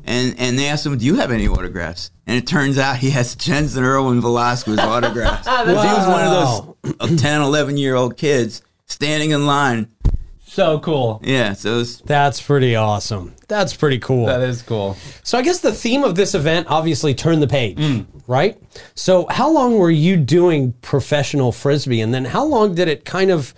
and 0.03 0.35
and 0.37 0.59
they 0.59 0.67
asked 0.67 0.85
him, 0.85 0.97
do 0.97 1.05
you 1.05 1.15
have 1.15 1.31
any 1.31 1.47
autographs? 1.47 2.11
And 2.27 2.37
it 2.37 2.45
turns 2.45 2.77
out 2.77 2.97
he 2.97 3.09
has 3.11 3.35
Jens 3.35 3.75
and 3.77 3.85
Irwin 3.85 4.19
Velasquez 4.21 4.77
autographs. 4.79 5.47
'Cause 5.47 5.67
He 5.67 5.73
was 5.73 6.07
one 6.07 6.23
of 6.23 6.77
those 6.99 7.17
uh, 7.17 7.17
10, 7.21 7.41
11 7.41 7.77
year 7.77 7.95
old 7.95 8.17
kids 8.17 8.61
standing 8.87 9.31
in 9.31 9.45
line. 9.45 9.87
So 10.53 10.79
cool. 10.79 11.19
Yeah, 11.23 11.53
so 11.53 11.79
it's 11.79 11.97
That's 12.01 12.39
pretty 12.39 12.75
awesome. 12.75 13.33
That's 13.47 13.75
pretty 13.75 13.97
cool. 13.97 14.27
That 14.27 14.41
is 14.41 14.61
cool. 14.61 14.95
So 15.23 15.37
I 15.37 15.41
guess 15.41 15.61
the 15.61 15.71
theme 15.71 16.03
of 16.03 16.13
this 16.15 16.35
event 16.35 16.67
obviously 16.69 17.15
turned 17.15 17.41
the 17.41 17.47
page, 17.47 17.77
Mm. 17.79 18.05
right? 18.27 18.55
So 18.93 19.25
how 19.31 19.49
long 19.51 19.77
were 19.79 19.89
you 19.89 20.15
doing 20.15 20.73
professional 20.81 21.51
frisbee 21.51 22.01
and 22.01 22.13
then 22.13 22.25
how 22.25 22.43
long 22.45 22.75
did 22.75 22.87
it 22.87 23.03
kind 23.03 23.31
of 23.31 23.53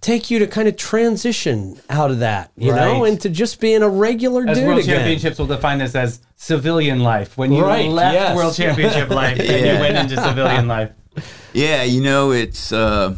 take 0.00 0.28
you 0.28 0.40
to 0.40 0.46
kind 0.48 0.66
of 0.66 0.76
transition 0.76 1.80
out 1.88 2.10
of 2.10 2.18
that, 2.18 2.50
you 2.56 2.72
know, 2.74 3.02
Right. 3.02 3.12
into 3.12 3.28
just 3.30 3.60
being 3.60 3.82
a 3.82 3.88
regular 3.88 4.44
As 4.46 4.58
dude 4.58 4.66
World 4.66 4.80
again? 4.80 4.96
Championships 4.98 5.38
will 5.38 5.46
define 5.46 5.78
this 5.78 5.94
as 5.94 6.20
civilian 6.34 6.98
life. 7.00 7.38
When 7.38 7.52
you 7.52 7.62
Right, 7.64 7.88
left 7.88 8.12
yes. 8.14 8.36
World 8.36 8.54
Championship 8.56 9.08
life, 9.08 9.38
Yeah. 9.42 9.74
you 9.74 9.80
went 9.80 9.96
into 9.96 10.20
civilian 10.20 10.66
life. 10.66 10.90
Yeah, 11.52 11.84
you 11.84 12.00
know, 12.00 12.32
it's 12.32 12.72
uh, 12.72 13.14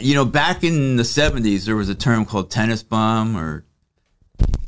you 0.00 0.14
know, 0.14 0.24
back 0.24 0.64
in 0.64 0.96
the 0.96 1.04
seventies, 1.04 1.66
there 1.66 1.76
was 1.76 1.88
a 1.88 1.94
term 1.94 2.24
called 2.24 2.50
tennis 2.50 2.82
bum, 2.82 3.36
or 3.36 3.64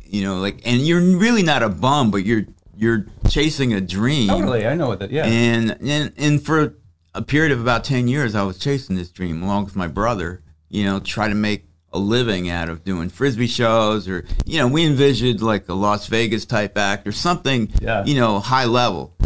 you 0.04 0.23
know, 0.23 0.38
like, 0.38 0.61
and 0.64 0.81
you're 0.81 1.00
really 1.00 1.43
not 1.43 1.62
a 1.62 1.69
bum, 1.69 2.11
but 2.11 2.25
you're 2.25 2.47
you're 2.76 3.07
chasing 3.28 3.73
a 3.73 3.81
dream. 3.81 4.28
Totally, 4.28 4.66
I 4.66 4.75
know 4.75 4.88
what 4.88 4.99
that. 5.00 5.11
Yeah. 5.11 5.26
And 5.26 5.76
and 5.81 6.12
and 6.16 6.45
for 6.45 6.75
a 7.14 7.23
period 7.23 7.52
of 7.52 7.61
about 7.61 7.85
ten 7.85 8.09
years, 8.09 8.35
I 8.35 8.43
was 8.43 8.59
chasing 8.59 8.97
this 8.97 9.11
dream 9.11 9.43
along 9.43 9.64
with 9.64 9.76
my 9.76 9.88
brother. 9.88 10.43
You 10.69 10.85
know, 10.85 11.00
try 11.00 11.28
to 11.28 11.35
make 11.35 11.66
a 11.93 11.99
living 11.99 12.50
out 12.50 12.69
of 12.69 12.85
doing 12.85 13.09
frisbee 13.09 13.47
shows, 13.47 14.09
or 14.09 14.25
you 14.45 14.59
know, 14.59 14.66
we 14.66 14.85
envisioned 14.85 15.40
like 15.40 15.69
a 15.69 15.75
Las 15.75 16.07
Vegas 16.09 16.45
type 16.45 16.76
act 16.76 17.07
or 17.07 17.12
something. 17.12 17.73
Yeah. 17.81 18.04
You 18.04 18.16
know, 18.16 18.40
high 18.40 18.66
level, 18.66 19.16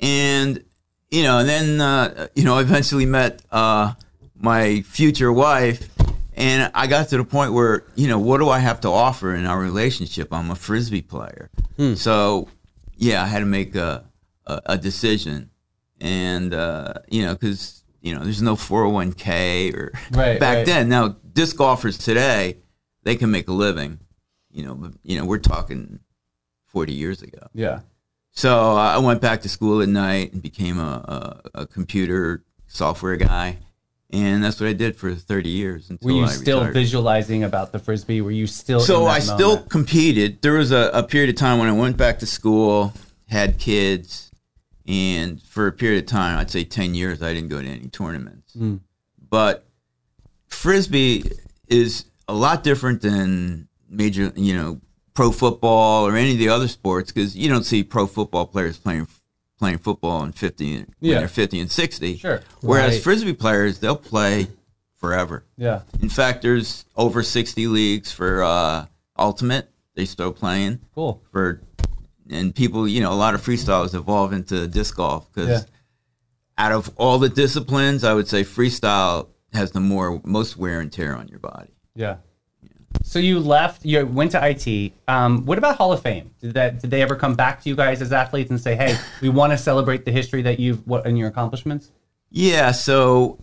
and 0.00 0.64
you 1.10 1.22
know, 1.22 1.38
and 1.38 1.48
then 1.48 1.80
uh, 1.80 2.28
you 2.34 2.44
know, 2.44 2.58
eventually 2.58 3.06
met 3.06 3.42
uh, 3.52 3.92
my 4.38 4.82
future 4.82 5.32
wife. 5.32 5.88
And 6.34 6.70
I 6.74 6.86
got 6.86 7.08
to 7.08 7.16
the 7.16 7.24
point 7.24 7.54
where, 7.54 7.84
you 7.94 8.08
know, 8.08 8.18
what 8.18 8.38
do 8.38 8.50
I 8.50 8.58
have 8.58 8.80
to 8.82 8.88
offer 8.88 9.34
in 9.34 9.46
our 9.46 9.58
relationship? 9.58 10.32
I'm 10.32 10.50
a 10.50 10.54
frisbee 10.54 11.02
player. 11.02 11.50
So, 11.94 12.48
yeah, 12.96 13.22
I 13.22 13.26
had 13.26 13.40
to 13.40 13.46
make 13.46 13.74
a, 13.74 14.04
a, 14.46 14.60
a 14.66 14.78
decision. 14.78 15.50
And, 16.00 16.52
uh, 16.52 16.94
you 17.08 17.24
know, 17.24 17.32
because, 17.34 17.82
you 18.02 18.14
know, 18.14 18.22
there's 18.22 18.42
no 18.42 18.54
401k 18.56 19.74
or 19.74 19.92
Right, 20.12 20.38
back 20.38 20.58
right. 20.58 20.66
then. 20.66 20.88
Now, 20.88 21.16
disc 21.32 21.56
golfers 21.56 21.96
today, 21.98 22.58
they 23.02 23.16
can 23.16 23.30
make 23.30 23.48
a 23.48 23.52
living, 23.52 24.00
you 24.50 24.62
know, 24.64 24.74
but, 24.74 24.92
you 25.02 25.18
know, 25.18 25.24
we're 25.24 25.38
talking 25.38 26.00
40 26.66 26.92
years 26.92 27.22
ago. 27.22 27.48
yeah. 27.54 27.80
So 28.32 28.74
I 28.76 28.98
went 28.98 29.22
back 29.22 29.40
to 29.42 29.48
school 29.48 29.80
at 29.80 29.88
night 29.88 30.34
and 30.34 30.42
became 30.42 30.78
a, 30.78 31.40
a, 31.54 31.60
a 31.62 31.66
computer 31.66 32.44
software 32.66 33.16
guy. 33.16 33.60
And 34.10 34.42
that's 34.42 34.60
what 34.60 34.68
I 34.68 34.72
did 34.72 34.96
for 34.96 35.14
30 35.14 35.48
years. 35.48 35.90
Until 35.90 36.14
Were 36.14 36.20
you 36.20 36.28
still 36.28 36.64
visualizing 36.64 37.42
about 37.42 37.72
the 37.72 37.80
frisbee? 37.80 38.20
Were 38.20 38.30
you 38.30 38.46
still? 38.46 38.80
So 38.80 39.06
I 39.06 39.18
still 39.18 39.62
competed. 39.62 40.42
There 40.42 40.52
was 40.52 40.70
a, 40.70 40.90
a 40.94 41.02
period 41.02 41.30
of 41.30 41.36
time 41.36 41.58
when 41.58 41.68
I 41.68 41.72
went 41.72 41.96
back 41.96 42.20
to 42.20 42.26
school, 42.26 42.92
had 43.28 43.58
kids, 43.58 44.30
and 44.86 45.42
for 45.42 45.66
a 45.66 45.72
period 45.72 46.04
of 46.04 46.06
time, 46.06 46.38
I'd 46.38 46.50
say 46.50 46.62
10 46.62 46.94
years, 46.94 47.20
I 47.20 47.34
didn't 47.34 47.48
go 47.48 47.60
to 47.60 47.68
any 47.68 47.88
tournaments. 47.88 48.54
Mm. 48.56 48.80
But 49.28 49.66
frisbee 50.46 51.32
is 51.66 52.04
a 52.28 52.34
lot 52.34 52.62
different 52.62 53.02
than 53.02 53.68
major, 53.88 54.32
you 54.36 54.54
know, 54.54 54.80
pro 55.14 55.32
football 55.32 56.06
or 56.06 56.14
any 56.14 56.32
of 56.32 56.38
the 56.38 56.48
other 56.48 56.68
sports 56.68 57.10
because 57.10 57.36
you 57.36 57.48
don't 57.48 57.64
see 57.64 57.82
pro 57.82 58.06
football 58.06 58.46
players 58.46 58.78
playing 58.78 59.08
playing 59.58 59.78
football 59.78 60.22
in 60.24 60.32
50 60.32 60.74
when 60.76 60.86
Yeah. 61.00 61.18
they're 61.20 61.28
50 61.28 61.60
and 61.60 61.70
60. 61.70 62.18
Sure. 62.18 62.40
Whereas 62.60 62.94
Right. 62.94 63.02
frisbee 63.02 63.32
players, 63.32 63.78
they'll 63.78 63.96
play 63.96 64.48
forever. 64.96 65.44
Yeah. 65.56 65.80
In 66.02 66.08
fact, 66.08 66.42
there's 66.42 66.84
over 66.96 67.22
60 67.22 67.66
leagues 67.66 68.12
for 68.12 68.42
uh, 68.42 68.86
Ultimate. 69.18 69.70
They 69.94 70.04
still 70.04 70.32
playing 70.32 70.80
Cool. 70.94 71.22
for, 71.32 71.62
and 72.28 72.54
people, 72.54 72.86
you 72.86 73.00
know, 73.00 73.12
a 73.12 73.14
lot 73.14 73.34
of 73.34 73.42
freestylers 73.42 73.94
evolve 73.94 74.32
into 74.34 74.66
disc 74.68 74.96
golf 74.96 75.32
because 75.32 75.48
Yeah. 75.48 75.60
out 76.58 76.72
of 76.72 76.90
all 76.96 77.18
the 77.18 77.28
disciplines, 77.30 78.04
I 78.04 78.12
would 78.12 78.28
say 78.28 78.44
freestyle 78.44 79.28
has 79.54 79.70
the 79.70 79.80
more 79.80 80.20
most 80.24 80.56
wear 80.58 80.80
and 80.80 80.92
tear 80.92 81.16
on 81.16 81.28
your 81.28 81.38
body. 81.38 81.70
Yeah. 81.94 82.16
So 83.02 83.18
you 83.18 83.38
left. 83.38 83.84
You 83.84 84.04
went 84.06 84.32
to 84.32 84.40
IT. 84.46 84.92
Um, 85.08 85.46
what 85.46 85.58
about 85.58 85.76
Hall 85.76 85.92
of 85.92 86.02
Fame? 86.02 86.30
Did 86.40 86.54
that? 86.54 86.80
Did 86.80 86.90
they 86.90 87.02
ever 87.02 87.16
come 87.16 87.34
back 87.34 87.62
to 87.62 87.68
you 87.68 87.76
guys 87.76 88.02
as 88.02 88.12
athletes 88.12 88.50
and 88.50 88.60
say, 88.60 88.74
"Hey, 88.76 88.96
we 89.22 89.28
want 89.28 89.52
to 89.52 89.58
celebrate 89.58 90.04
the 90.04 90.10
history 90.12 90.42
that 90.42 90.58
you've 90.60 90.86
what 90.86 91.06
and 91.06 91.18
your 91.18 91.28
accomplishments"? 91.28 91.90
Yeah, 92.30 92.72
so 92.72 93.38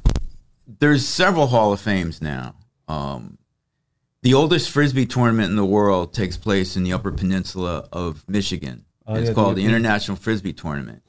there's 0.80 1.08
several 1.08 1.48
Hall 1.48 1.74
of 1.74 1.80
Fames 1.80 2.22
now. 2.22 2.56
Um, 2.88 3.38
the 4.22 4.34
oldest 4.34 4.70
frisbee 4.70 5.06
tournament 5.06 5.50
in 5.50 5.56
the 5.56 5.66
world 5.66 6.14
takes 6.14 6.38
place 6.38 6.76
in 6.78 6.84
the 6.84 6.94
Upper 6.94 7.12
Peninsula 7.12 7.88
of 7.92 8.24
Michigan. 8.30 8.86
Oh, 9.08 9.16
it's 9.16 9.30
yeah, 9.30 9.34
called 9.34 9.56
the- 9.58 9.62
the 9.62 9.68
International 9.68 10.16
Frisbee 10.16 10.54
Tournament, 10.54 11.02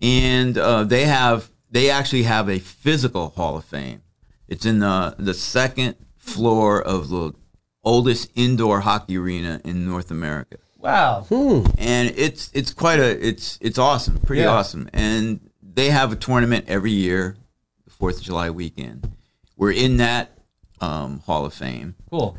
and 0.00 0.56
uh, 0.58 0.84
they 0.84 1.04
have 1.06 1.50
they 1.70 1.90
actually 1.90 2.24
have 2.24 2.48
a 2.50 2.58
physical 2.58 3.30
Hall 3.30 3.56
of 3.56 3.64
Fame. 3.64 4.02
It's 4.48 4.66
in 4.66 4.80
the 4.80 5.14
the 5.18 5.34
second 5.34 5.94
floor 6.18 6.80
of 6.82 7.08
the 7.08 7.32
oldest 7.84 8.30
indoor 8.34 8.80
hockey 8.80 9.16
arena 9.18 9.60
in 9.64 9.86
North 9.86 10.10
America 10.10 10.56
Wow. 10.78 11.26
and 11.78 12.12
it's 12.16 12.50
it's 12.54 12.72
quite 12.72 12.98
a 12.98 13.26
it's 13.28 13.58
it's 13.60 13.78
awesome, 13.78 14.18
pretty 14.18 14.42
Yeah. 14.42 14.48
awesome. 14.48 14.88
And 14.92 15.40
they 15.62 15.90
have 15.90 16.10
a 16.12 16.16
tournament 16.16 16.64
every 16.68 16.90
year, 16.90 17.36
the 17.84 17.90
Fourth 17.90 18.16
of 18.18 18.22
July 18.24 18.50
weekend. 18.50 19.10
We're 19.56 19.72
in 19.72 19.98
that 19.98 20.32
um, 20.80 21.20
Hall 21.20 21.44
of 21.46 21.54
Fame, 21.54 21.94
Cool. 22.10 22.36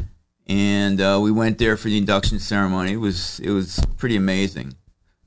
and 0.48 1.00
uh, 1.00 1.20
we 1.22 1.32
went 1.32 1.58
there 1.58 1.78
for 1.78 1.88
the 1.88 1.98
induction 1.98 2.38
ceremony. 2.40 2.92
It 2.94 2.98
was 2.98 3.40
it 3.40 3.52
was 3.52 3.80
pretty 3.98 4.18
amazing. 4.18 4.74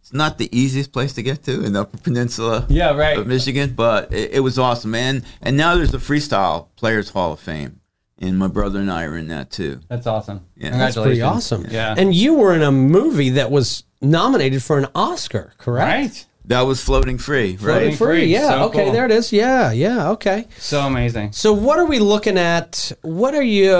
It's 0.02 0.12
not 0.12 0.36
the 0.38 0.48
easiest 0.56 0.92
place 0.92 1.14
to 1.14 1.22
get 1.22 1.42
to 1.44 1.64
in 1.64 1.72
the 1.72 1.80
Upper 1.80 1.96
Peninsula 1.98 2.66
Yeah. 2.68 2.92
Right. 2.94 3.18
of 3.18 3.26
Michigan, 3.26 3.72
but 3.74 4.12
it, 4.12 4.32
it 4.34 4.40
was 4.40 4.58
awesome, 4.58 4.90
man. 4.92 5.24
And 5.42 5.56
now 5.56 5.74
there's 5.74 5.90
the 5.90 5.98
Freestyle 5.98 6.68
Players 6.76 7.08
Hall 7.10 7.32
of 7.32 7.40
Fame, 7.40 7.80
and 8.18 8.38
my 8.38 8.48
brother 8.48 8.80
and 8.80 8.90
I 8.90 9.04
are 9.04 9.16
in 9.16 9.28
that 9.28 9.50
too. 9.50 9.80
That's 9.88 10.06
awesome. 10.06 10.46
Yeah. 10.56 10.76
That's 10.76 10.96
pretty 10.96 11.22
awesome. 11.22 11.66
Yeah. 11.70 11.94
And 11.96 12.14
you 12.14 12.34
were 12.34 12.54
in 12.54 12.62
a 12.62 12.72
movie 12.72 13.30
that 13.30 13.50
was 13.50 13.84
nominated 14.00 14.62
for 14.62 14.78
an 14.78 14.86
Oscar, 14.94 15.52
correct? 15.58 15.86
right. 15.88 16.26
That 16.46 16.60
was 16.60 16.80
floating 16.82 17.18
free, 17.18 17.56
Floating 17.56 17.88
right? 17.88 17.98
free. 17.98 18.20
free. 18.20 18.26
Yeah. 18.26 18.50
So 18.50 18.64
okay. 18.66 18.84
cool. 18.84 18.92
There 18.92 19.04
it 19.04 19.10
is. 19.10 19.32
Yeah. 19.32 19.72
Yeah. 19.72 20.10
Okay. 20.10 20.46
So 20.58 20.80
amazing. 20.82 21.32
So 21.32 21.52
what 21.52 21.80
are 21.80 21.86
we 21.86 21.98
looking 21.98 22.38
at? 22.38 22.92
What 23.02 23.34
are 23.34 23.42
you? 23.42 23.74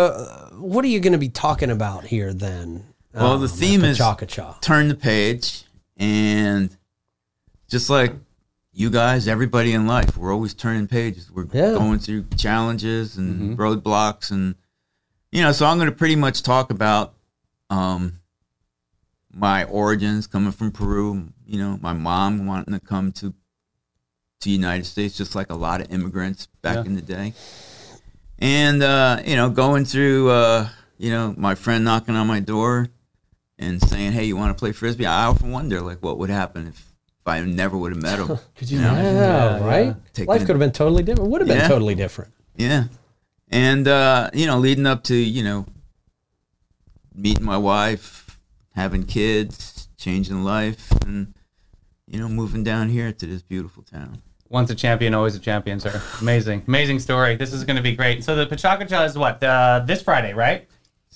What 0.59 0.85
are 0.85 0.89
you 0.89 0.99
going 0.99 1.13
to 1.13 1.19
be 1.19 1.29
talking 1.29 1.71
about 1.71 2.07
here 2.07 2.33
then? 2.33 2.85
Well, 3.15 3.39
the 3.39 3.45
um, 3.47 3.57
theme 3.57 3.85
is 3.85 3.99
Chakacha. 3.99 4.61
turn 4.61 4.89
the 4.89 4.97
page 4.97 5.63
and 5.97 6.77
just 7.69 7.89
like 7.89 8.15
you 8.79 8.91
guys 8.91 9.27
everybody 9.27 9.73
in 9.73 9.87
life 9.87 10.19
we're 10.19 10.31
always 10.33 10.53
turning 10.53 10.87
pages 10.87 11.33
we're 11.33 11.47
Yeah. 11.51 11.73
going 11.73 11.99
through 11.99 12.27
challenges 12.37 13.17
and 13.17 13.57
roadblocks 13.57 14.31
and 14.31 14.55
you 15.33 15.41
know 15.43 15.51
so 15.53 15.65
i'm 15.65 15.79
going 15.79 15.89
to 15.89 15.97
pretty 15.97 16.15
much 16.17 16.43
talk 16.43 16.71
about 16.71 17.15
um 17.71 18.21
my 19.33 19.65
origins 19.65 20.27
coming 20.27 20.53
from 20.53 20.71
peru 20.73 21.29
you 21.47 21.59
know 21.59 21.79
my 21.81 21.95
mom 21.95 22.47
wanting 22.47 22.75
to 22.75 22.81
come 22.81 23.13
to 23.13 23.33
to 24.41 24.51
united 24.51 24.85
states 24.85 25.17
just 25.17 25.35
like 25.35 25.49
a 25.51 25.55
lot 25.55 25.81
of 25.81 25.91
immigrants 25.91 26.47
back 26.61 26.77
Yeah. 26.77 26.85
in 26.85 26.95
the 26.97 27.03
day 27.03 27.33
and 28.39 28.83
uh 28.83 29.23
you 29.25 29.37
know 29.37 29.49
going 29.49 29.87
through 29.87 30.29
uh 30.29 30.69
you 30.99 31.11
know 31.11 31.35
my 31.39 31.55
friend 31.55 31.83
knocking 31.83 32.15
on 32.15 32.27
my 32.27 32.41
door 32.41 32.89
and 33.59 33.81
saying, 33.83 34.13
"Hey, 34.13 34.25
you 34.27 34.37
want 34.37 34.55
to 34.55 34.59
play 34.61 34.73
frisbee?" 34.73 35.07
I 35.07 35.25
often 35.25 35.51
wonder, 35.51 35.81
like, 35.81 36.03
what 36.03 36.19
would 36.19 36.29
happen 36.29 36.67
if 36.67 36.86
if 37.27 37.33
I 37.33 37.41
never 37.41 37.77
would 37.77 37.93
have 37.93 38.03
met 38.03 38.19
him. 38.21 38.39
Could 38.57 38.71
you 38.71 38.81
know? 38.81 38.91
imagine? 38.93 39.17
Yeah, 39.17 39.65
right. 39.67 39.97
Taking 40.15 40.29
Life 40.29 40.41
could 40.43 40.51
have 40.51 40.59
been 40.61 40.73
totally 40.73 41.03
different. 41.03 41.31
Would 41.31 41.41
have 41.41 41.49
been 41.49 41.59
Yeah. 41.59 41.69
totally 41.69 41.95
different. 41.97 42.33
Yeah. 42.57 42.85
And, 43.51 43.89
uh, 43.89 44.31
you 44.33 44.47
know, 44.47 44.59
leading 44.59 44.87
up 44.87 45.03
to, 45.05 45.15
you 45.15 45.43
know, 45.43 45.67
meeting 47.15 47.45
my 47.45 47.57
wife, 47.57 48.39
having 48.75 49.03
kids, 49.05 49.89
changing 49.97 50.45
life, 50.45 50.91
and, 51.05 51.35
you 52.07 52.19
know, 52.21 52.29
moving 52.29 52.63
down 52.63 52.89
here 52.91 53.13
to 53.13 53.27
this 53.27 53.43
beautiful 53.43 53.83
town. 53.83 54.23
Once 54.49 54.71
a 54.71 54.75
champion, 54.77 55.13
always 55.13 55.35
a 55.35 55.41
champion, 55.41 55.81
sir. 55.81 56.01
Amazing, 56.21 56.63
amazing 56.69 57.01
story. 57.01 57.35
This 57.35 57.53
is 57.53 57.65
going 57.65 57.77
to 57.77 57.83
be 57.83 57.97
great. 57.97 58.23
So 58.23 58.37
the 58.37 58.47
PechaKucha 58.47 59.05
is 59.07 59.19
what 59.19 59.43
uh, 59.43 59.83
this 59.85 60.03
Friday, 60.03 60.33
right? 60.33 60.69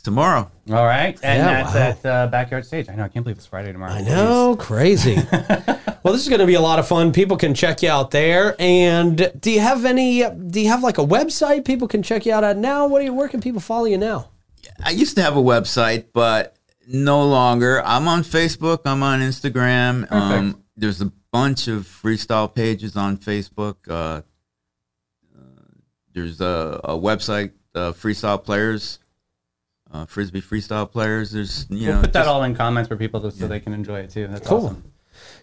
Tomorrow. 0.02 0.50
All 0.72 0.86
right, 0.86 1.16
and 1.22 1.38
Yeah, 1.38 1.70
that's 1.70 2.04
wow. 2.04 2.10
at 2.10 2.24
uh, 2.24 2.26
backyard 2.28 2.64
stage. 2.66 2.88
I 2.88 2.94
know, 2.96 3.04
I 3.04 3.08
can't 3.08 3.22
believe 3.22 3.36
it's 3.36 3.46
Friday 3.46 3.70
tomorrow. 3.72 3.92
I 3.92 4.00
know, 4.02 4.56
crazy. 4.56 5.16
well, 6.02 6.12
this 6.12 6.22
is 6.22 6.28
going 6.28 6.40
to 6.40 6.46
be 6.46 6.54
a 6.54 6.60
lot 6.60 6.78
of 6.78 6.86
fun. 6.88 7.12
People 7.12 7.36
can 7.36 7.54
check 7.54 7.82
you 7.82 7.90
out 7.90 8.10
there. 8.10 8.54
And 8.58 9.30
do 9.40 9.50
you 9.50 9.60
have 9.60 9.84
any? 9.84 10.28
Do 10.28 10.60
you 10.60 10.68
have 10.68 10.82
like 10.82 10.98
a 10.98 11.04
website 11.04 11.64
people 11.64 11.88
can 11.88 12.02
check 12.02 12.26
you 12.26 12.32
out 12.32 12.44
at 12.44 12.56
now? 12.56 12.86
What 12.86 13.02
are 13.02 13.04
you? 13.04 13.14
Where 13.14 13.28
can 13.28 13.40
people 13.40 13.60
follow 13.60 13.84
you 13.86 13.98
now? 13.98 14.30
I 14.84 14.90
used 14.90 15.16
to 15.16 15.22
have 15.22 15.36
a 15.36 15.42
website, 15.42 16.06
but 16.12 16.56
no 16.88 17.24
longer. 17.26 17.82
I'm 17.84 18.08
on 18.08 18.22
Facebook. 18.22 18.80
I'm 18.84 19.02
on 19.02 19.20
Instagram. 19.20 20.10
Um, 20.10 20.62
there's 20.76 21.00
a 21.00 21.12
bunch 21.32 21.68
of 21.68 21.82
freestyle 21.84 22.52
pages 22.52 22.96
on 22.96 23.16
Facebook. 23.16 23.76
Uh, 23.88 23.92
uh, 23.94 24.22
there's 26.12 26.40
a, 26.40 26.80
a 26.84 26.94
website, 26.98 27.52
uh, 27.74 27.92
Freestyle 27.92 28.42
Players, 28.42 28.98
uh, 29.92 30.06
Frisbee 30.06 30.40
Freestyle 30.42 30.90
Players. 30.90 31.30
There's 31.32 31.66
you 31.70 31.86
We'll 31.88 31.96
know 31.96 32.00
put 32.02 32.12
that 32.14 32.20
just- 32.20 32.28
all 32.28 32.42
in 32.44 32.54
comments 32.54 32.88
for 32.88 32.96
people 32.96 33.20
to, 33.20 33.30
so 33.30 33.46
they 33.46 33.60
can 33.60 33.72
enjoy 33.72 34.00
it 34.00 34.10
too. 34.10 34.26
That's 34.28 34.46
Cool. 34.46 34.66
awesome. 34.66 34.84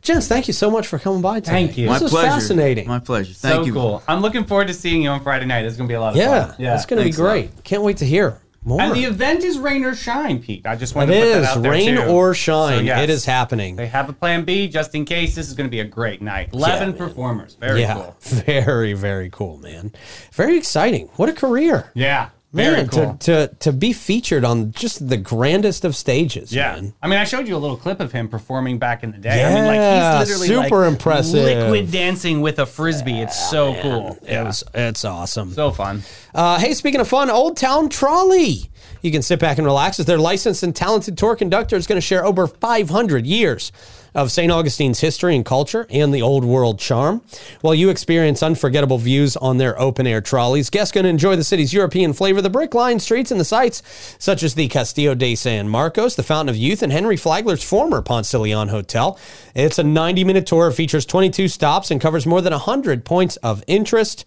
Jens, 0.01 0.27
thank 0.27 0.48
you 0.48 0.53
so 0.53 0.69
much 0.72 0.88
for 0.88 1.00
coming 1.00 1.22
by 1.22 1.39
today. 1.39 1.51
Thank 1.51 1.77
you. 1.77 1.89
This 1.89 2.00
My 2.01 2.05
is 2.05 2.12
pleasure. 2.12 2.27
fascinating. 2.29 2.88
My 2.88 3.00
pleasure. 3.00 3.34
Thank 3.34 3.60
you. 3.60 3.62
so 3.62 3.65
you. 3.67 3.74
cool. 3.74 4.03
I'm 4.07 4.22
looking 4.22 4.46
forward 4.46 4.67
to 4.67 4.74
seeing 4.74 5.01
you 5.01 5.10
on 5.10 5.22
Friday 5.22 5.46
night. 5.46 5.65
It's 5.65 5.75
going 5.77 5.88
to 5.88 5.91
be 5.91 5.96
a 5.96 6.00
lot 6.00 6.13
of 6.13 6.17
yeah, 6.17 6.48
fun. 6.48 6.55
Yeah, 6.60 6.75
it's 6.75 6.86
going 6.86 7.00
to 7.00 7.03
be 7.03 7.12
thanks 7.12 7.19
a 7.19 7.24
lot. 7.24 7.29
great. 7.31 7.63
Can't 7.63 7.84
wait 7.84 7.98
to 7.98 8.05
hear 8.05 8.39
more. 8.63 8.81
And 8.81 8.93
the 8.93 9.05
event 9.05 9.43
is 9.43 9.57
rain 9.57 9.86
or 9.86 9.96
shine, 9.96 10.39
Pete. 10.41 10.65
I 10.65 10.75
just 10.75 10.93
it 10.93 10.98
wanted 10.98 11.13
to 11.13 11.19
put 11.22 11.41
that 11.41 11.43
out 11.57 11.62
there 11.62 11.72
rain 11.72 11.96
too. 11.96 12.03
or 12.03 12.34
shine. 12.34 12.79
So, 12.79 12.84
yes, 12.84 13.03
It 13.03 13.10
is 13.10 13.25
happening. 13.25 13.75
They 13.75 13.88
have 13.88 14.10
a 14.10 14.13
plan 14.13 14.43
B 14.43 14.67
just 14.67 14.93
in 14.93 15.05
case. 15.05 15.36
This 15.36 15.48
is 15.48 15.53
going 15.53 15.67
to 15.67 15.72
be 15.72 15.79
a 15.79 15.86
great 15.86 16.22
night. 16.22 16.50
11 16.53 16.89
man. 16.89 16.98
performers. 16.98 17.55
Very 17.55 17.81
yeah, 17.81 17.93
cool. 17.93 18.15
very 18.22 18.93
very 18.93 19.29
cool, 19.29 19.57
man. 19.57 19.93
Very 20.34 20.57
exciting. 20.57 21.07
What 21.15 21.29
a 21.29 21.34
career. 21.34 21.91
Yeah. 21.93 22.29
Very 22.57 22.75
Man, 22.77 22.87
cool. 22.89 23.13
to, 23.17 23.47
to 23.47 23.55
to 23.59 23.71
be 23.71 23.93
featured 23.93 24.43
on 24.43 24.71
just 24.71 25.07
the 25.07 25.15
grandest 25.17 25.85
of 25.85 25.95
stages. 25.95 26.51
Yeah, 26.51 26.73
man. 26.75 26.93
I 27.01 27.07
mean, 27.07 27.19
I 27.19 27.23
showed 27.23 27.47
you 27.47 27.55
a 27.55 27.57
little 27.57 27.77
clip 27.77 27.99
of 27.99 28.11
him 28.11 28.27
performing 28.27 28.79
back 28.79 29.03
in 29.03 29.11
the 29.11 29.17
day. 29.17 29.29
I 29.29 29.49
Yeah, 29.49 29.55
mean, 29.55 29.65
like 29.65 30.19
he's 30.19 30.29
literally 30.29 30.47
super 30.47 30.81
like, 30.81 30.91
impressive. 30.91 31.43
Liquid 31.43 31.91
dancing 31.91 32.41
with 32.41 32.59
a 32.59 32.65
frisbee. 32.65 33.21
It's 33.21 33.49
so 33.49 33.73
cool. 33.81 34.17
It 34.23 34.43
was, 34.43 34.63
it's 34.73 35.05
awesome. 35.05 35.51
So 35.53 35.71
fun. 35.71 36.03
Uh, 36.33 36.59
hey, 36.59 36.73
speaking 36.73 36.99
of 36.99 37.07
fun, 37.07 37.29
Old 37.29 37.57
Town 37.57 37.89
Trolley. 37.89 38.69
You 39.01 39.11
can 39.11 39.21
sit 39.21 39.39
back 39.39 39.57
and 39.57 39.65
relax 39.65 39.99
as 39.99 40.05
their 40.05 40.17
licensed 40.17 40.63
and 40.63 40.75
talented 40.75 41.17
tour 41.17 41.35
conductor 41.35 41.75
is 41.75 41.87
going 41.87 41.97
to 41.97 42.05
share 42.05 42.25
over 42.25 42.47
500 42.47 43.25
years 43.25 43.71
of 44.17 44.31
St. 44.31 44.51
Augustine's 44.51 44.99
history 44.99 45.35
and 45.35 45.45
culture 45.45 45.85
and 45.91 46.11
the 46.13 46.23
old 46.23 46.43
world 46.43 46.79
charm. 46.79 47.21
While 47.61 47.75
you 47.75 47.89
experience 47.89 48.41
unforgettable 48.41 48.97
views 48.97 49.37
on 49.37 49.57
their 49.57 49.79
open 49.79 50.07
air 50.07 50.21
trolleys, 50.21 50.71
guests 50.71 50.91
can 50.91 51.05
enjoy 51.05 51.35
the 51.35 51.43
city's 51.43 51.71
European 51.71 52.13
flavor, 52.13 52.41
the 52.41 52.49
brick 52.49 52.73
lined 52.73 53.01
streets, 53.03 53.29
and 53.29 53.39
the 53.39 53.45
sights 53.45 53.83
such 54.17 54.41
as 54.41 54.55
the 54.55 54.67
Castillo 54.69 55.13
de 55.13 55.35
San 55.35 55.69
Marcos, 55.69 56.15
the 56.15 56.23
Fountain 56.23 56.49
of 56.49 56.57
Youth, 56.57 56.81
and 56.81 56.91
Henry 56.91 57.15
Flagler's 57.15 57.63
former 57.63 58.01
Ponce 58.01 58.31
de 58.31 58.39
Leon 58.39 58.69
Hotel. 58.69 59.19
It's 59.53 59.77
a 59.77 59.83
90 59.83 60.23
minute 60.23 60.47
tour, 60.47 60.71
features 60.71 61.05
22 61.05 61.47
stops, 61.47 61.91
and 61.91 62.01
covers 62.01 62.25
more 62.25 62.41
than 62.41 62.53
100 62.53 63.05
points 63.05 63.36
of 63.38 63.63
interest. 63.67 64.25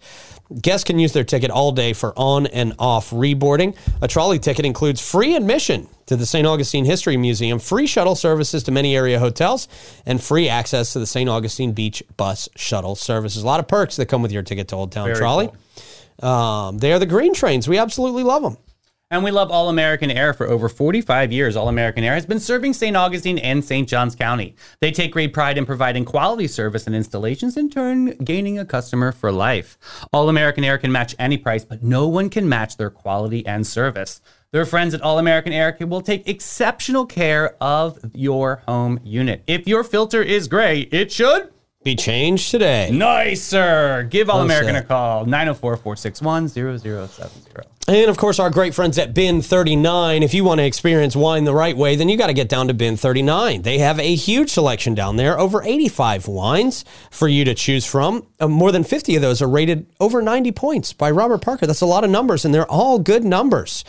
Guests 0.59 0.83
can 0.83 0.99
use 0.99 1.13
their 1.13 1.23
ticket 1.23 1.51
all 1.51 1.71
day 1.71 1.93
for 1.93 2.13
on 2.17 2.47
and 2.47 2.73
off 2.79 3.11
reboarding. 3.11 3.75
A 4.01 4.07
trolley 4.07 4.39
ticket 4.39 4.65
includes 4.65 4.99
free 4.99 5.35
admission 5.35 5.87
to 6.07 6.17
the 6.17 6.25
St. 6.25 6.45
Augustine 6.45 6.83
History 6.83 7.15
Museum, 7.15 7.59
free 7.59 7.87
shuttle 7.87 8.15
services 8.15 8.63
to 8.63 8.71
many 8.71 8.95
area 8.95 9.19
hotels, 9.19 9.67
and 10.05 10.21
free 10.21 10.49
access 10.49 10.93
to 10.93 10.99
the 10.99 11.05
St. 11.05 11.29
Augustine 11.29 11.71
Beach 11.71 12.03
bus 12.17 12.49
shuttle 12.55 12.95
services. 12.95 13.43
A 13.43 13.45
lot 13.45 13.59
of 13.59 13.67
perks 13.67 13.95
that 13.95 14.07
come 14.07 14.21
with 14.21 14.31
your 14.31 14.43
ticket 14.43 14.67
to 14.69 14.75
Old 14.75 14.91
Town 14.91 15.07
Very 15.07 15.17
Trolley. 15.17 15.49
Um, 16.21 16.79
they 16.79 16.91
are 16.91 16.99
the 16.99 17.05
green 17.05 17.33
trains. 17.33 17.67
We 17.67 17.77
absolutely 17.77 18.23
love 18.23 18.43
them. 18.43 18.57
And 19.11 19.25
we 19.25 19.31
love 19.31 19.51
All 19.51 19.67
American 19.67 20.09
Air 20.09 20.33
for 20.33 20.47
over 20.47 20.69
45 20.69 21.33
years. 21.33 21.57
All 21.57 21.67
American 21.67 22.05
Air 22.05 22.13
has 22.13 22.25
been 22.25 22.39
serving 22.39 22.71
St. 22.71 22.95
Augustine 22.95 23.37
and 23.39 23.61
St. 23.61 23.87
Johns 23.87 24.15
County. 24.15 24.55
They 24.79 24.89
take 24.89 25.11
great 25.11 25.33
pride 25.33 25.57
in 25.57 25.65
providing 25.65 26.05
quality 26.05 26.47
service 26.47 26.87
and 26.87 26.95
installations, 26.95 27.57
in 27.57 27.69
turn, 27.69 28.15
gaining 28.23 28.57
a 28.57 28.63
customer 28.63 29.11
for 29.11 29.29
life. 29.29 29.77
All 30.13 30.29
American 30.29 30.63
Air 30.63 30.77
can 30.77 30.93
match 30.93 31.13
any 31.19 31.37
price, 31.37 31.65
but 31.65 31.83
no 31.83 32.07
one 32.07 32.29
can 32.29 32.47
match 32.47 32.77
their 32.77 32.89
quality 32.89 33.45
and 33.45 33.67
service. 33.67 34.21
Their 34.53 34.65
friends 34.65 34.93
at 34.93 35.01
All 35.01 35.19
American 35.19 35.51
Air 35.51 35.75
will 35.81 36.01
take 36.01 36.25
exceptional 36.29 37.05
care 37.05 37.57
of 37.61 37.99
your 38.13 38.63
home 38.65 39.01
unit. 39.03 39.43
If 39.45 39.67
your 39.67 39.83
filter 39.83 40.21
is 40.21 40.47
gray, 40.47 40.81
it 40.83 41.11
should. 41.11 41.51
Be 41.83 41.95
changed 41.95 42.51
today. 42.51 42.91
Nice, 42.91 43.41
sir. 43.41 44.07
Give 44.09 44.29
All 44.29 44.41
American 44.41 44.75
a 44.75 44.83
call 44.83 45.25
904 45.25 45.77
461 45.77 46.47
0070. 46.47 47.41
And 47.87 48.09
of 48.09 48.17
course, 48.17 48.37
our 48.37 48.51
great 48.51 48.75
friends 48.75 48.99
at 48.99 49.15
Bin 49.15 49.41
39. 49.41 50.21
If 50.21 50.35
you 50.35 50.43
want 50.43 50.59
to 50.59 50.65
experience 50.65 51.15
wine 51.15 51.43
the 51.43 51.53
right 51.55 51.75
way, 51.75 51.95
then 51.95 52.07
you 52.07 52.17
got 52.17 52.27
to 52.27 52.33
get 52.33 52.47
down 52.47 52.67
to 52.67 52.75
Bin 52.75 52.95
39. 52.97 53.63
They 53.63 53.79
have 53.79 53.99
a 53.99 54.13
huge 54.13 54.51
selection 54.51 54.93
down 54.93 55.15
there, 55.15 55.39
over 55.39 55.63
85 55.63 56.27
wines 56.27 56.85
for 57.09 57.27
you 57.27 57.43
to 57.45 57.55
choose 57.55 57.83
from. 57.87 58.27
Uh, 58.39 58.47
more 58.47 58.71
than 58.71 58.83
50 58.83 59.15
of 59.15 59.23
those 59.23 59.41
are 59.41 59.49
rated 59.49 59.87
over 59.99 60.21
90 60.21 60.51
points 60.51 60.93
by 60.93 61.09
Robert 61.09 61.41
Parker. 61.41 61.65
That's 61.65 61.81
a 61.81 61.87
lot 61.87 62.03
of 62.03 62.11
numbers, 62.11 62.45
and 62.45 62.53
they're 62.53 62.69
all 62.69 62.99
good 62.99 63.23
numbers. 63.23 63.83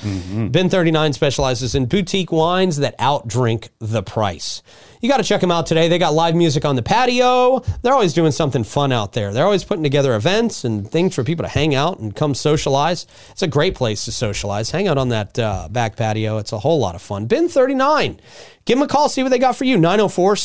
Bin 0.50 0.70
39 0.70 1.12
specializes 1.12 1.74
in 1.74 1.84
boutique 1.84 2.32
wines 2.32 2.78
that 2.78 2.98
outdrink 2.98 3.68
the 3.78 4.02
price. 4.02 4.62
You 5.02 5.08
got 5.08 5.16
to 5.16 5.24
check 5.24 5.40
them 5.40 5.50
out 5.50 5.66
today. 5.66 5.88
They 5.88 5.98
got 5.98 6.14
live 6.14 6.36
music 6.36 6.64
on 6.64 6.76
the 6.76 6.82
patio. 6.82 7.58
They're 7.82 7.92
always 7.92 8.14
doing 8.14 8.30
something 8.30 8.62
fun 8.62 8.92
out 8.92 9.14
there. 9.14 9.32
They're 9.32 9.44
always 9.44 9.64
putting 9.64 9.82
together 9.82 10.14
events 10.14 10.64
and 10.64 10.88
things 10.88 11.16
for 11.16 11.24
people 11.24 11.42
to 11.42 11.48
hang 11.48 11.74
out 11.74 11.98
and 11.98 12.14
come 12.14 12.36
socialize. 12.36 13.08
It's 13.32 13.42
a 13.42 13.48
great 13.48 13.74
place 13.74 14.04
to 14.04 14.12
socialize. 14.12 14.70
Hang 14.70 14.86
out 14.86 14.98
on 14.98 15.08
that 15.08 15.36
uh, 15.40 15.66
back 15.68 15.96
patio. 15.96 16.38
It's 16.38 16.52
a 16.52 16.60
whole 16.60 16.78
lot 16.78 16.94
of 16.94 17.02
fun. 17.02 17.26
Bin 17.26 17.48
39. 17.48 18.20
Give 18.64 18.78
them 18.78 18.84
a 18.84 18.88
call, 18.88 19.08
see 19.08 19.24
what 19.24 19.30
they 19.30 19.40
got 19.40 19.56
for 19.56 19.64
you. 19.64 19.76
904 19.76 20.36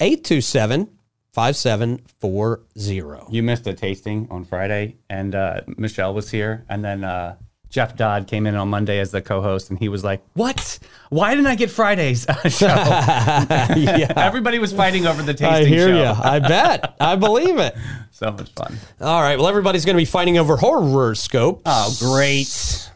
827 0.00 0.90
5740. 1.32 3.34
You 3.34 3.42
missed 3.42 3.66
a 3.66 3.72
tasting 3.72 4.28
on 4.30 4.44
Friday, 4.44 4.96
and 5.08 5.34
uh, 5.34 5.62
Michelle 5.78 6.12
was 6.12 6.30
here, 6.30 6.66
and 6.68 6.84
then 6.84 7.04
uh, 7.04 7.36
Jeff 7.70 7.96
Dodd 7.96 8.26
came 8.26 8.46
in 8.46 8.54
on 8.54 8.68
Monday 8.68 8.98
as 8.98 9.10
the 9.10 9.20
co-host, 9.20 9.68
and 9.70 9.78
he 9.78 9.88
was 9.90 10.02
like, 10.02 10.22
"What? 10.32 10.78
Why 11.10 11.30
didn't 11.34 11.48
I 11.48 11.54
get 11.54 11.70
Friday's 11.70 12.24
show?" 12.48 12.66
yeah. 12.66 14.12
Everybody 14.16 14.58
was 14.58 14.72
fighting 14.72 15.06
over 15.06 15.22
the 15.22 15.34
tasting 15.34 15.46
I 15.46 15.64
hear 15.64 15.88
show. 15.88 15.96
you. 15.98 16.04
I 16.22 16.38
bet. 16.38 16.96
I 17.00 17.16
believe 17.16 17.58
it. 17.58 17.74
So 18.10 18.32
much 18.32 18.50
fun. 18.54 18.76
All 19.00 19.22
right. 19.22 19.38
Well, 19.38 19.46
everybody's 19.46 19.84
going 19.84 19.94
to 19.94 20.00
be 20.00 20.04
fighting 20.04 20.38
over 20.38 20.56
horoscopes. 20.56 21.62
Oh, 21.64 21.96
great. 22.00 22.90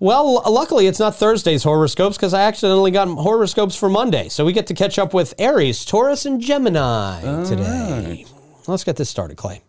Well, 0.00 0.42
luckily 0.50 0.88
it's 0.88 0.98
not 0.98 1.14
Thursday's 1.14 1.62
horoscopes 1.62 2.16
because 2.16 2.34
I 2.34 2.40
accidentally 2.42 2.90
got 2.90 3.06
horoscopes 3.06 3.76
for 3.76 3.88
Monday. 3.88 4.28
So 4.30 4.44
we 4.44 4.52
get 4.52 4.66
to 4.66 4.74
catch 4.74 4.98
up 4.98 5.14
with 5.14 5.32
Aries, 5.38 5.84
Taurus, 5.84 6.26
and 6.26 6.40
Gemini 6.40 7.20
today. 7.44 8.26
Let's 8.66 8.82
get 8.82 8.96
this 8.96 9.08
started, 9.08 9.36
Clay. 9.36 9.62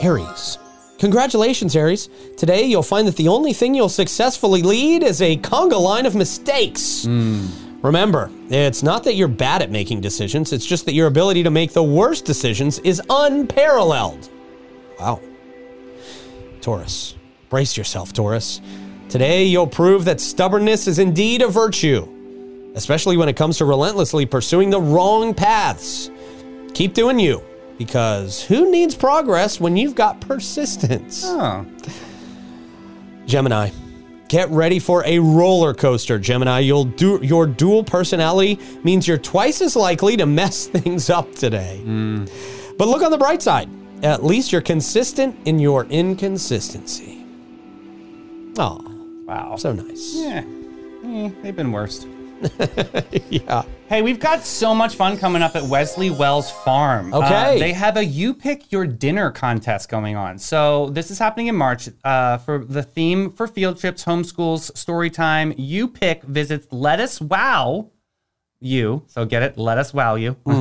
Aries. 0.00 0.56
Congratulations, 0.98 1.76
Aries. 1.76 2.08
Today 2.36 2.64
you'll 2.64 2.82
find 2.82 3.06
that 3.06 3.16
the 3.16 3.28
only 3.28 3.52
thing 3.52 3.74
you'll 3.74 3.88
successfully 3.88 4.62
lead 4.62 5.02
is 5.02 5.22
a 5.22 5.36
conga 5.36 5.80
line 5.80 6.06
of 6.06 6.16
mistakes. 6.16 7.04
Hmm. 7.04 7.46
Remember, 7.82 8.28
it's 8.50 8.82
not 8.82 9.04
that 9.04 9.14
you're 9.14 9.28
bad 9.28 9.62
at 9.62 9.70
making 9.70 10.00
decisions, 10.00 10.52
it's 10.52 10.66
just 10.66 10.84
that 10.86 10.94
your 10.94 11.06
ability 11.06 11.44
to 11.44 11.50
make 11.50 11.72
the 11.72 11.82
worst 11.82 12.24
decisions 12.24 12.80
is 12.80 13.00
unparalleled. 13.08 14.28
Wow. 14.98 15.20
Taurus. 16.60 17.14
Brace 17.48 17.76
yourself, 17.76 18.12
Taurus. 18.12 18.60
Today, 19.08 19.44
you'll 19.44 19.68
prove 19.68 20.04
that 20.06 20.20
stubbornness 20.20 20.88
is 20.88 20.98
indeed 20.98 21.40
a 21.40 21.48
virtue, 21.48 22.72
especially 22.74 23.16
when 23.16 23.28
it 23.28 23.36
comes 23.36 23.58
to 23.58 23.64
relentlessly 23.64 24.26
pursuing 24.26 24.70
the 24.70 24.80
wrong 24.80 25.32
paths. 25.32 26.10
Keep 26.74 26.94
doing 26.94 27.20
you, 27.20 27.42
because 27.78 28.42
who 28.42 28.70
needs 28.70 28.94
progress 28.94 29.60
when 29.60 29.76
you've 29.76 29.94
got 29.94 30.20
persistence? 30.20 31.22
Oh, 31.24 31.64
Gemini. 33.26 33.70
Get 34.28 34.50
ready 34.50 34.78
for 34.78 35.02
a 35.06 35.18
roller 35.18 35.72
coaster, 35.72 36.18
Gemini. 36.18 36.58
You'll 36.58 36.84
do 36.84 37.18
your 37.22 37.46
dual 37.46 37.82
personality 37.82 38.58
means 38.84 39.08
you're 39.08 39.16
twice 39.16 39.62
as 39.62 39.74
likely 39.74 40.18
to 40.18 40.26
mess 40.26 40.66
things 40.76 41.08
up 41.08 41.34
today. 41.34 41.80
But 42.76 42.88
look 42.88 43.02
on 43.02 43.10
the 43.10 43.16
bright 43.18 43.40
side. 43.40 43.70
At 44.02 44.22
least 44.24 44.52
you're 44.52 44.60
consistent 44.60 45.34
in 45.46 45.58
your 45.58 45.84
inconsistency. 45.86 47.24
Oh, 48.58 48.80
wow. 49.26 49.56
so 49.56 49.72
nice. 49.72 50.12
yeah, 50.14 50.44
Eh, 51.04 51.30
they've 51.42 51.56
been 51.56 51.72
worse. 51.72 52.04
yeah. 53.30 53.62
Hey, 53.88 54.02
we've 54.02 54.20
got 54.20 54.44
so 54.44 54.74
much 54.74 54.94
fun 54.94 55.16
coming 55.16 55.42
up 55.42 55.56
at 55.56 55.64
Wesley 55.64 56.10
Wells 56.10 56.50
Farm. 56.50 57.12
Uh, 57.12 57.18
Okay. 57.18 57.58
they 57.58 57.72
have 57.72 57.96
a 57.96 58.04
You 58.04 58.34
Pick 58.34 58.70
Your 58.70 58.86
Dinner 58.86 59.30
contest 59.30 59.88
going 59.88 60.14
on. 60.16 60.38
So 60.38 60.90
this 60.90 61.10
is 61.10 61.18
happening 61.18 61.48
in 61.48 61.56
March 61.56 61.88
uh, 62.04 62.38
for 62.38 62.64
the 62.64 62.82
theme 62.82 63.30
for 63.30 63.46
field 63.46 63.78
trips, 63.80 64.04
homeschools, 64.04 64.76
story 64.76 65.10
time. 65.10 65.54
You 65.56 65.88
Pick 65.88 66.22
visits 66.22 66.66
Let 66.70 67.00
Us 67.00 67.20
Wow 67.20 67.90
You. 68.60 69.02
So 69.06 69.24
get 69.24 69.42
it? 69.42 69.58
Let 69.58 69.78
Us 69.78 69.92
Wow 69.92 70.14
You. 70.16 70.36
so 70.46 70.52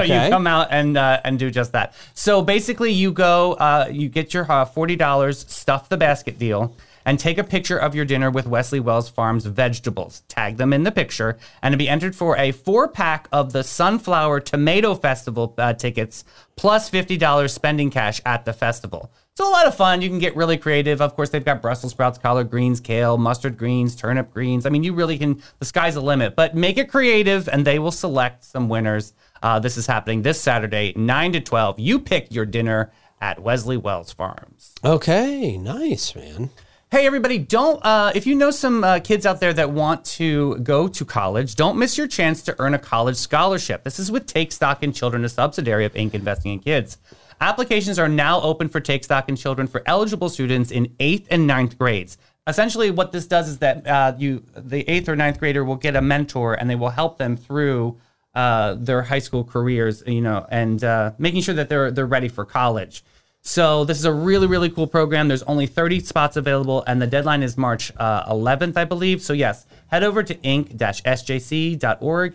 okay. 0.00 0.24
you 0.24 0.30
come 0.30 0.46
out 0.46 0.68
and 0.70 0.96
uh, 0.96 1.20
and 1.24 1.38
do 1.38 1.50
just 1.50 1.72
that. 1.72 1.94
So 2.14 2.42
basically, 2.42 2.92
you 2.92 3.12
go, 3.12 3.52
uh, 3.54 3.88
you 3.90 4.08
get 4.08 4.34
your 4.34 4.50
uh, 4.50 4.64
forty 4.64 4.96
dollars, 4.96 5.46
stuff 5.48 5.88
the 5.88 5.96
basket 5.96 6.38
deal, 6.38 6.76
and 7.04 7.18
take 7.18 7.38
a 7.38 7.44
picture 7.44 7.78
of 7.78 7.94
your 7.94 8.04
dinner 8.04 8.30
with 8.30 8.46
Wesley 8.46 8.80
Wells 8.80 9.08
Farms 9.08 9.46
vegetables. 9.46 10.22
Tag 10.28 10.56
them 10.56 10.72
in 10.72 10.82
the 10.82 10.92
picture, 10.92 11.38
and 11.62 11.72
to 11.72 11.78
be 11.78 11.88
entered 11.88 12.16
for 12.16 12.36
a 12.36 12.52
four 12.52 12.88
pack 12.88 13.28
of 13.32 13.52
the 13.52 13.64
Sunflower 13.64 14.40
Tomato 14.40 14.94
Festival 14.94 15.54
uh, 15.58 15.72
tickets 15.72 16.24
plus 16.56 16.88
fifty 16.88 17.16
dollars 17.16 17.52
spending 17.52 17.90
cash 17.90 18.20
at 18.24 18.44
the 18.44 18.52
festival. 18.52 19.12
It's 19.32 19.40
a 19.40 19.44
lot 19.44 19.66
of 19.66 19.74
fun. 19.74 20.02
You 20.02 20.10
can 20.10 20.18
get 20.18 20.36
really 20.36 20.58
creative. 20.58 21.00
Of 21.00 21.16
course, 21.16 21.30
they've 21.30 21.42
got 21.42 21.62
Brussels 21.62 21.92
sprouts, 21.92 22.18
collard 22.18 22.50
greens, 22.50 22.80
kale, 22.80 23.16
mustard 23.16 23.56
greens, 23.56 23.96
turnip 23.96 24.30
greens. 24.30 24.66
I 24.66 24.68
mean, 24.68 24.84
you 24.84 24.92
really 24.92 25.16
can. 25.16 25.42
The 25.58 25.64
sky's 25.64 25.94
the 25.94 26.02
limit. 26.02 26.36
But 26.36 26.54
make 26.54 26.76
it 26.76 26.90
creative, 26.90 27.48
and 27.48 27.64
they 27.64 27.78
will 27.78 27.92
select 27.92 28.44
some 28.44 28.68
winners. 28.68 29.14
Uh, 29.42 29.58
this 29.58 29.78
is 29.78 29.86
happening 29.86 30.20
this 30.20 30.38
Saturday, 30.38 30.92
nine 30.96 31.32
to 31.32 31.40
twelve. 31.40 31.80
You 31.80 31.98
pick 31.98 32.30
your 32.30 32.44
dinner 32.44 32.92
at 33.22 33.40
Wesley 33.40 33.78
Wells 33.78 34.12
Farms. 34.12 34.74
Okay, 34.84 35.56
nice, 35.56 36.14
man. 36.14 36.50
Hey, 36.92 37.06
everybody, 37.06 37.38
don't, 37.38 37.82
uh, 37.82 38.12
if 38.14 38.26
you 38.26 38.34
know 38.34 38.50
some 38.50 38.84
uh, 38.84 38.98
kids 38.98 39.24
out 39.24 39.40
there 39.40 39.54
that 39.54 39.70
want 39.70 40.04
to 40.04 40.58
go 40.58 40.88
to 40.88 41.06
college, 41.06 41.54
don't 41.54 41.78
miss 41.78 41.96
your 41.96 42.06
chance 42.06 42.42
to 42.42 42.54
earn 42.58 42.74
a 42.74 42.78
college 42.78 43.16
scholarship. 43.16 43.82
This 43.82 43.98
is 43.98 44.12
with 44.12 44.26
Take 44.26 44.52
Stock 44.52 44.82
in 44.82 44.92
Children, 44.92 45.24
a 45.24 45.30
subsidiary 45.30 45.86
of 45.86 45.94
Inc. 45.94 46.12
Investing 46.12 46.52
in 46.52 46.58
Kids. 46.58 46.98
Applications 47.40 47.98
are 47.98 48.10
now 48.10 48.42
open 48.42 48.68
for 48.68 48.78
Take 48.78 49.04
Stock 49.04 49.30
in 49.30 49.36
Children 49.36 49.68
for 49.68 49.82
eligible 49.86 50.28
students 50.28 50.70
in 50.70 50.94
eighth 51.00 51.28
and 51.30 51.46
ninth 51.46 51.78
grades. 51.78 52.18
Essentially, 52.46 52.90
what 52.90 53.10
this 53.10 53.26
does 53.26 53.48
is 53.48 53.56
that 53.60 53.86
uh, 53.86 54.12
you, 54.18 54.44
the 54.54 54.86
eighth 54.86 55.08
or 55.08 55.16
ninth 55.16 55.38
grader, 55.38 55.64
will 55.64 55.76
get 55.76 55.96
a 55.96 56.02
mentor, 56.02 56.52
and 56.52 56.68
they 56.68 56.76
will 56.76 56.90
help 56.90 57.16
them 57.16 57.38
through 57.38 57.98
uh, 58.34 58.74
their 58.74 59.00
high 59.00 59.18
school 59.18 59.44
careers, 59.44 60.02
you 60.06 60.20
know, 60.20 60.46
and 60.50 60.84
uh, 60.84 61.12
making 61.16 61.40
sure 61.40 61.54
that 61.54 61.70
they're 61.70 61.90
they're 61.90 62.04
ready 62.04 62.28
for 62.28 62.44
college. 62.44 63.02
So 63.44 63.84
this 63.84 63.98
is 63.98 64.04
a 64.04 64.12
really, 64.12 64.46
really 64.46 64.70
cool 64.70 64.86
program. 64.86 65.26
There's 65.26 65.42
only 65.42 65.66
30 65.66 65.98
spots 66.00 66.36
available, 66.36 66.84
and 66.86 67.02
the 67.02 67.08
deadline 67.08 67.42
is 67.42 67.58
March 67.58 67.92
uh, 67.96 68.32
11th, 68.32 68.76
I 68.76 68.84
believe. 68.84 69.20
So 69.20 69.32
yes, 69.32 69.66
head 69.88 70.04
over 70.04 70.22
to 70.22 70.34
inc-sjc.org 70.36 70.80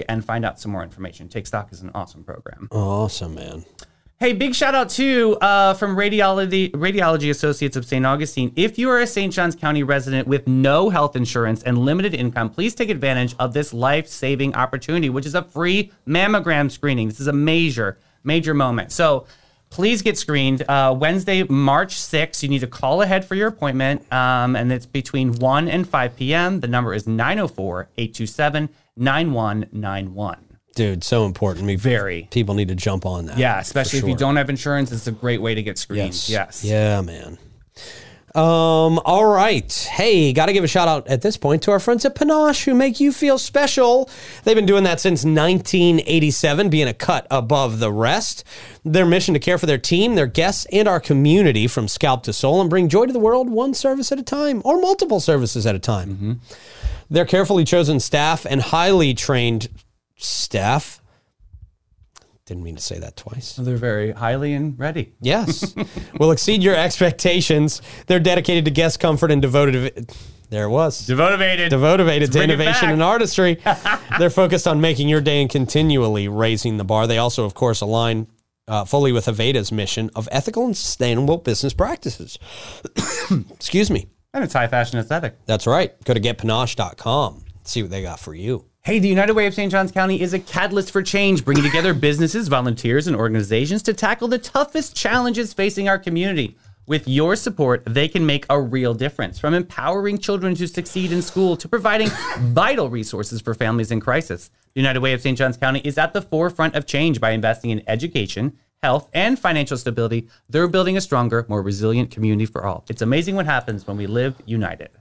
and 0.10 0.26
find 0.26 0.44
out 0.44 0.60
some 0.60 0.74
more 0.74 0.84
information. 0.84 1.30
Take 1.30 1.48
Stock 1.48 1.72
is 1.72 1.82
an 1.82 1.92
awesome 1.96 2.26
program. 2.26 2.68
Awesome, 2.72 3.36
man. 3.36 3.64
Hey, 4.20 4.34
big 4.34 4.54
shout 4.54 4.76
out 4.76 4.90
to 4.92 5.38
uh, 5.42 5.76
from 5.76 5.96
Radiology 5.96 6.72
Radiology 6.72 7.30
Associates 7.30 7.78
of 7.78 7.86
St. 7.86 8.04
Augustine. 8.06 8.52
If 8.56 8.80
you 8.80 8.90
are 8.90 9.00
a 9.00 9.08
St. 9.08 9.32
Johns 9.32 9.56
County 9.56 9.84
resident 9.84 10.28
with 10.28 10.48
no 10.48 10.90
health 10.90 11.16
insurance 11.16 11.62
and 11.64 11.78
limited 11.78 12.16
income, 12.16 12.50
please 12.50 12.74
take 12.74 12.90
advantage 12.90 13.36
of 13.38 13.54
this 13.54 13.74
life 13.74 14.08
saving 14.08 14.56
opportunity, 14.56 15.10
which 15.10 15.28
is 15.28 15.36
a 15.36 15.44
free 15.44 15.92
mammogram 16.08 16.70
screening. 16.70 17.08
This 17.08 17.20
is 17.20 17.28
a 17.28 17.34
major, 17.34 18.00
major 18.24 18.56
moment. 18.56 18.92
So 18.92 19.28
please 19.70 20.02
get 20.02 20.18
screened. 20.18 20.64
Uh, 20.68 20.96
Wednesday, 20.98 21.44
March 21.44 21.96
6th, 21.96 22.44
you 22.44 22.50
need 22.50 22.60
to 22.60 22.68
call 22.68 23.02
ahead 23.02 23.26
for 23.26 23.36
your 23.36 23.48
appointment, 23.48 24.12
um, 24.12 24.56
and 24.56 24.72
it's 24.72 24.86
between 24.86 25.34
1 25.34 25.68
and 25.68 25.88
5 25.88 26.16
p.m. 26.16 26.60
The 26.60 26.68
number 26.68 26.94
is 26.94 27.08
904 27.08 27.90
827 27.98 28.70
9191. 28.96 30.38
Dude, 30.76 31.04
so 31.04 31.26
important. 31.26 31.66
Me 31.66 31.76
Very. 31.76 32.28
people 32.30 32.54
need 32.54 32.68
to 32.68 32.76
jump 32.76 33.06
on 33.06 33.26
that. 33.26 33.40
Yeah, 33.40 33.60
especially 33.60 34.00
if 34.00 34.08
you 34.08 34.16
don't 34.16 34.36
have 34.36 34.50
insurance, 34.50 34.92
it's 34.92 35.08
a 35.08 35.12
great 35.12 35.42
way 35.42 35.56
to 35.56 35.64
get 35.64 35.80
screened. 35.80 36.14
Yes. 36.14 36.30
Yes. 36.30 36.64
Yeah, 36.64 37.02
man. 37.02 37.40
Um, 38.38 39.00
all 39.04 39.26
right. 39.26 39.74
Hey, 39.92 40.32
got 40.32 40.46
to 40.46 40.54
give 40.54 40.64
a 40.64 40.68
shout 40.68 40.88
out 40.88 41.08
at 41.08 41.24
this 41.24 41.38
point 41.38 41.64
to 41.64 41.72
our 41.72 41.80
friends 41.80 42.06
at 42.06 42.14
Panache 42.14 42.66
who 42.66 42.76
make 42.76 43.00
you 43.00 43.12
feel 43.12 43.40
special. 43.40 44.08
They've 44.44 44.56
been 44.56 44.68
doing 44.68 44.84
that 44.84 45.00
since 45.00 45.26
1987, 45.26 46.70
being 46.70 46.88
a 46.88 46.94
cut 46.94 47.26
above 47.32 47.80
the 47.80 47.92
rest. 47.92 48.44
Their 48.86 49.08
mission 49.08 49.34
to 49.34 49.40
care 49.40 49.58
for 49.58 49.66
their 49.66 49.80
team, 49.80 50.14
their 50.14 50.28
guests, 50.28 50.68
and 50.72 50.88
our 50.88 51.00
community 51.00 51.66
from 51.66 51.88
scalp 51.88 52.22
to 52.24 52.34
soul 52.34 52.62
and 52.62 52.70
bring 52.70 52.90
joy 52.90 53.08
to 53.08 53.14
the 53.14 53.18
world 53.18 53.50
one 53.50 53.74
service 53.74 54.12
at 54.12 54.20
a 54.20 54.24
time 54.24 54.62
or 54.64 54.80
multiple 54.80 55.20
services 55.20 55.66
at 55.66 55.74
a 55.74 55.80
time. 55.80 56.40
Their 57.10 57.26
carefully 57.26 57.64
chosen 57.64 58.00
staff 58.00 58.46
and 58.48 58.62
highly 58.62 59.16
trained 59.16 59.68
staff. 60.16 61.02
Didn't 62.48 62.64
mean 62.64 62.78
to 62.78 62.82
say 62.82 62.98
that 63.00 63.18
twice. 63.18 63.58
They're 63.58 63.76
very 63.76 64.12
highly 64.14 64.54
and 64.54 64.80
ready. 64.80 65.14
Yes. 65.20 65.76
will 66.20 66.32
exceed 66.32 66.64
your 66.64 66.76
expectations. 66.76 67.82
They're 68.08 68.22
dedicated 68.22 68.64
to 68.66 68.72
guest 68.72 69.02
comfort 69.02 69.32
and 69.32 69.42
devoted. 69.42 70.10
There 70.50 70.64
it 70.64 70.70
was. 70.70 71.06
Devotivated. 71.06 71.72
Devotivated 71.72 72.32
to 72.32 72.42
innovation 72.42 72.90
and 72.90 73.04
artistry. 73.04 73.62
They're 74.20 74.30
focused 74.30 74.66
on 74.66 74.80
making 74.80 75.10
your 75.10 75.20
day 75.20 75.42
and 75.42 75.50
continually 75.50 76.30
raising 76.30 76.78
the 76.78 76.86
bar. 76.86 77.06
They 77.06 77.18
also, 77.18 77.44
of 77.44 77.54
course, 77.54 77.82
align 77.82 78.28
uh, 78.70 78.86
fully 78.86 79.12
with 79.12 79.26
Aveda's 79.26 79.74
mission 79.74 80.10
of 80.16 80.30
ethical 80.32 80.64
and 80.66 80.76
sustainable 80.76 81.40
business 81.40 81.74
practices. 81.74 82.40
Excuse 83.52 83.92
me. 83.92 84.08
and 84.34 84.42
it's 84.46 84.54
high 84.54 84.70
fashion 84.70 85.00
aesthetic. 85.00 85.36
That's 85.48 85.68
right. 85.68 86.02
Go 86.06 86.14
to 86.14 86.22
getpanache.com. 86.22 87.44
See 87.66 87.82
what 87.82 87.92
they 87.92 88.02
got 88.02 88.22
for 88.22 88.34
you. 88.34 88.64
Hey, 88.88 89.00
the 89.00 89.10
United 89.10 89.34
Way 89.34 89.48
of 89.48 89.54
St. 89.54 89.70
Johns 89.70 89.92
County 89.92 90.22
is 90.22 90.32
a 90.32 90.40
catalyst 90.40 90.92
for 90.92 91.04
change, 91.04 91.44
bringing 91.44 91.66
together 91.66 91.94
businesses, 92.08 92.48
volunteers, 92.48 93.06
and 93.06 93.18
organizations 93.18 93.84
to 93.84 93.94
tackle 93.94 94.30
the 94.30 94.38
toughest 94.38 94.96
challenges 94.96 95.54
facing 95.54 95.90
our 95.90 96.00
community. 96.00 96.58
With 96.86 97.06
your 97.06 97.36
support, 97.36 97.84
they 97.86 98.08
can 98.08 98.26
make 98.26 98.46
a 98.50 98.62
real 98.62 98.94
difference, 98.94 99.40
from 99.40 99.54
empowering 99.54 100.20
children 100.20 100.56
to 100.56 100.70
succeed 100.70 101.12
in 101.12 101.22
school 101.22 101.58
to 101.58 101.68
providing 101.68 102.08
vital 102.40 102.90
resources 102.90 103.42
for 103.42 103.54
families 103.54 103.92
in 103.92 104.00
crisis. 104.00 104.52
The 104.74 104.80
United 104.80 105.02
Way 105.02 105.12
of 105.12 105.20
St. 105.20 105.38
Johns 105.38 105.58
County 105.58 105.82
is 105.84 105.98
at 105.98 106.14
the 106.14 106.22
forefront 106.22 106.76
of 106.76 106.86
change 106.86 107.20
by 107.20 107.32
investing 107.32 107.72
in 107.72 107.84
education, 107.88 108.58
health, 108.82 109.10
and 109.14 109.38
financial 109.38 109.76
stability. 109.76 110.30
They're 110.48 110.70
building 110.70 110.96
a 110.96 111.02
stronger, 111.02 111.46
more 111.50 111.62
resilient 111.62 112.10
community 112.10 112.46
for 112.46 112.66
all. 112.66 112.86
It's 112.88 113.02
amazing 113.02 113.36
what 113.36 113.48
happens 113.48 113.86
when 113.86 113.98
we 113.98 114.08
live 114.08 114.36
united. 114.46 114.92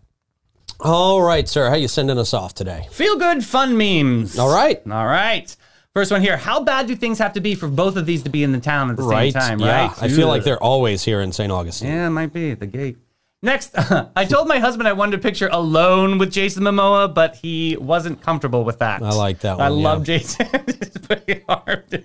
All 0.81 1.23
right, 1.23 1.49
sir. 1.49 1.69
How 1.71 1.77
you 1.77 1.89
sending 1.89 2.19
us 2.19 2.35
off 2.35 2.55
today? 2.55 2.87
Feel 2.91 3.17
good 3.17 3.45
fun 3.45 3.77
memes. 3.77 4.39
All 4.39 4.53
right. 4.53 4.81
All 4.91 5.07
right. 5.07 5.55
First 5.95 6.11
one 6.13 6.21
here. 6.21 6.37
How 6.37 6.61
bad 6.63 6.87
do 6.87 6.95
things 6.95 7.19
have 7.19 7.33
to 7.35 7.41
be 7.41 7.55
for 7.55 7.69
both 7.69 7.97
of 7.97 8.05
these 8.05 8.23
to 8.25 8.29
be 8.31 8.43
in 8.43 8.53
the 8.53 8.61
town 8.61 8.91
at 8.91 8.97
the 8.97 9.03
Right. 9.03 9.33
same 9.33 9.41
time? 9.41 9.61
yeah. 9.61 9.87
Right. 9.89 10.03
I 10.03 10.09
feel 10.09 10.29
like 10.29 10.45
they're 10.45 10.63
always 10.63 11.03
here 11.03 11.23
in 11.23 11.33
St. 11.33 11.51
Augustine. 11.51 11.89
Yeah, 11.89 12.07
it 12.07 12.11
might 12.11 12.33
be 12.33 12.51
at 12.51 12.61
the 12.61 12.67
gate. 12.67 12.99
Next, 13.43 13.73
I 14.17 14.25
told 14.27 14.49
my 14.49 14.59
husband 14.59 14.87
I 14.89 14.93
wanted 14.93 15.19
a 15.19 15.23
picture 15.23 15.49
alone 15.51 16.19
with 16.19 16.31
Jason 16.33 16.65
Momoa, 16.65 17.13
but 17.15 17.37
he 17.37 17.77
wasn't 17.79 18.21
comfortable 18.21 18.65
with 18.65 18.79
that. 18.81 19.03
I 19.03 19.11
like 19.13 19.41
that 19.41 19.59
I 19.61 19.71
one, 19.71 19.83
love 19.83 20.09
yeah. 20.09 20.19
Jason. 20.19 20.49
It's 20.69 20.99
pretty 20.99 21.43
hard. 21.49 22.05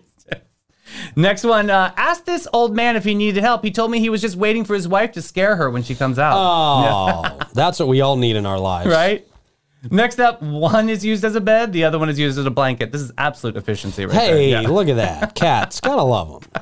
Next 1.15 1.43
one. 1.43 1.69
Uh, 1.69 1.93
asked 1.97 2.25
this 2.25 2.47
old 2.53 2.75
man 2.75 2.95
if 2.95 3.03
he 3.03 3.13
needed 3.13 3.41
help. 3.41 3.63
He 3.63 3.71
told 3.71 3.91
me 3.91 3.99
he 3.99 4.09
was 4.09 4.21
just 4.21 4.35
waiting 4.35 4.63
for 4.65 4.73
his 4.73 4.87
wife 4.87 5.11
to 5.13 5.21
scare 5.21 5.55
her 5.55 5.69
when 5.69 5.83
she 5.83 5.95
comes 5.95 6.19
out. 6.19 6.33
Oh, 6.37 7.39
that's 7.53 7.79
what 7.79 7.87
we 7.87 8.01
all 8.01 8.15
need 8.17 8.35
in 8.35 8.45
our 8.45 8.59
lives. 8.59 8.89
right? 8.89 9.27
Next 9.89 10.19
up, 10.19 10.43
one 10.43 10.89
is 10.89 11.03
used 11.03 11.25
as 11.25 11.35
a 11.35 11.41
bed, 11.41 11.73
the 11.73 11.85
other 11.85 11.97
one 11.97 12.07
is 12.09 12.19
used 12.19 12.37
as 12.37 12.45
a 12.45 12.51
blanket. 12.51 12.91
This 12.91 13.01
is 13.01 13.11
absolute 13.17 13.57
efficiency 13.57 14.05
right 14.05 14.13
there. 14.13 14.35
Hey, 14.37 14.51
Yeah. 14.51 14.61
look 14.61 14.87
at 14.89 14.97
that. 14.97 15.33
Cats. 15.35 15.79
Gotta 15.81 16.03
love 16.03 16.45
them. 16.53 16.61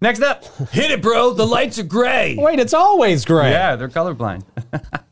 Next 0.00 0.20
up, 0.22 0.44
hit 0.72 0.90
it, 0.90 1.00
bro. 1.02 1.32
The 1.32 1.46
lights 1.46 1.78
are 1.78 1.84
gray. 1.84 2.34
Wait, 2.36 2.58
it's 2.58 2.74
always 2.74 3.24
gray. 3.24 3.50
Yeah, 3.52 3.76
they're 3.76 3.88
colorblind. 3.88 4.42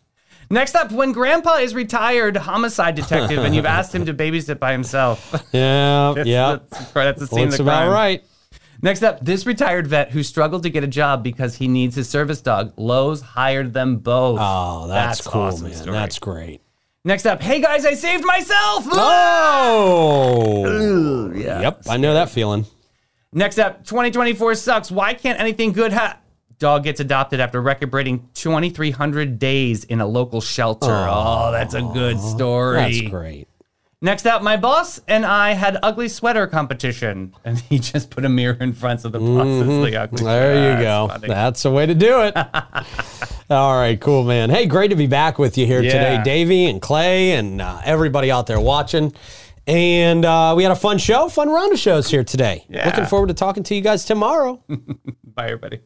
Next 0.55 0.77
up, 0.77 0.93
when 0.93 1.11
grandpa 1.11 1.57
is 1.57 1.75
retired 1.75 2.37
homicide 2.37 2.95
detective 2.95 3.39
and 3.41 3.57
you've 3.57 3.67
asked 3.67 3.93
him 3.93 4.07
to 4.07 4.15
babysit 4.23 4.61
by 4.61 4.71
himself. 4.71 5.45
Yeah. 5.53 6.15
yeah. 6.25 6.59
That's, 6.71 6.93
that's 6.93 7.21
the 7.21 7.27
scene 7.27 7.47
Looks 7.47 7.59
of 7.59 7.65
the 7.67 7.71
crime. 7.71 7.89
about 7.89 7.93
right. 7.95 8.25
Next 8.81 9.03
up, 9.03 9.25
this 9.25 9.47
retired 9.47 9.89
vet 9.89 10.13
who 10.13 10.23
struggled 10.23 10.63
to 10.63 10.71
get 10.71 10.85
a 10.85 10.87
job 10.87 11.25
because 11.25 11.57
he 11.57 11.67
needs 11.67 11.97
his 11.97 12.09
service 12.09 12.41
dog. 12.41 12.73
Lowe's 12.77 13.21
hired 13.21 13.73
them 13.73 13.97
both. 13.97 14.39
Oh, 14.41 14.87
that's, 14.87 15.27
cool, 15.27 15.43
awesome 15.43 15.69
man. 15.69 15.77
story. 15.77 15.93
That's 15.93 16.21
great. 16.21 16.61
Next 17.05 17.27
up, 17.27 17.43
hey 17.43 17.61
guys, 17.61 17.85
I 17.85 17.95
saved 17.95 18.25
myself. 18.25 18.87
Oh. 18.93 20.65
yeah. 21.35 21.63
Yep. 21.63 21.83
I 21.89 21.97
know 21.97 22.15
that 22.15 22.31
feeling. 22.31 22.65
Next 23.33 23.59
up, 23.59 23.85
2024 23.85 24.55
sucks. 24.55 24.91
Why 24.93 25.15
can't 25.15 25.41
anything 25.41 25.73
good 25.73 25.93
happen? 25.93 26.21
Dog 26.59 26.85
gets 26.85 27.01
adopted 27.01 27.41
after 27.41 27.61
record-breaking 27.61 28.29
2,300 28.35 29.39
days 29.39 29.85
in 29.85 30.01
a 30.01 30.07
local 30.07 30.41
shelter. 30.41 30.87
oh, 30.91 31.51
that's 31.53 31.75
a 31.75 31.83
good 31.83 32.19
story. 32.21 32.77
That's 32.77 33.01
great. 33.11 33.49
Next 34.01 34.27
up, 34.27 34.43
my 34.43 34.59
boss 34.59 35.01
and 35.09 35.25
I 35.25 35.53
had 35.55 35.79
ugly 35.83 36.09
sweater 36.09 36.47
competition, 36.47 37.35
and 37.45 37.59
he 37.59 37.79
just 37.79 38.11
put 38.11 38.25
a 38.25 38.29
mirror 38.29 38.57
in 38.61 38.75
front 38.75 39.05
of 39.05 39.13
the 39.13 39.19
boss's 39.19 39.67
the 39.67 39.97
ugly 39.97 40.19
Mm-hmm. 40.19 40.25
There 40.27 40.55
you 40.55 40.61
sweater. 40.77 40.83
go. 40.83 41.07
That's 41.09 41.21
funny. 41.21 41.29
That's 41.35 41.63
the 41.63 41.71
way 41.71 41.87
to 41.87 41.95
do 41.95 42.21
it. 42.23 42.37
All 43.51 43.75
right, 43.79 43.99
cool, 44.01 44.25
man. 44.25 44.51
Hey, 44.51 44.67
great 44.67 44.89
to 44.89 44.97
be 44.97 45.07
back 45.07 45.39
with 45.39 45.57
you 45.59 45.67
here 45.67 45.83
Yeah. 45.83 45.93
today, 45.93 46.21
Davey 46.23 46.67
and 46.67 46.81
Clay 46.83 47.33
and 47.33 47.61
uh, 47.63 47.81
everybody 47.85 48.31
out 48.31 48.47
there 48.47 48.61
watching. 48.61 49.13
And 49.67 50.25
uh, 50.27 50.53
we 50.57 50.63
had 50.63 50.73
a 50.73 50.77
fun 50.77 50.99
show, 50.99 51.29
fun 51.31 51.49
round 51.49 51.73
of 51.73 51.79
shows 51.79 52.11
here 52.11 52.25
today. 52.25 52.67
Yeah. 52.69 52.85
Looking 52.87 53.07
forward 53.07 53.29
to 53.29 53.35
talking 53.35 53.63
to 53.63 53.75
you 53.75 53.81
guys 53.81 54.05
tomorrow. 54.05 54.63
Bye, 55.25 55.47
everybody. 55.47 55.81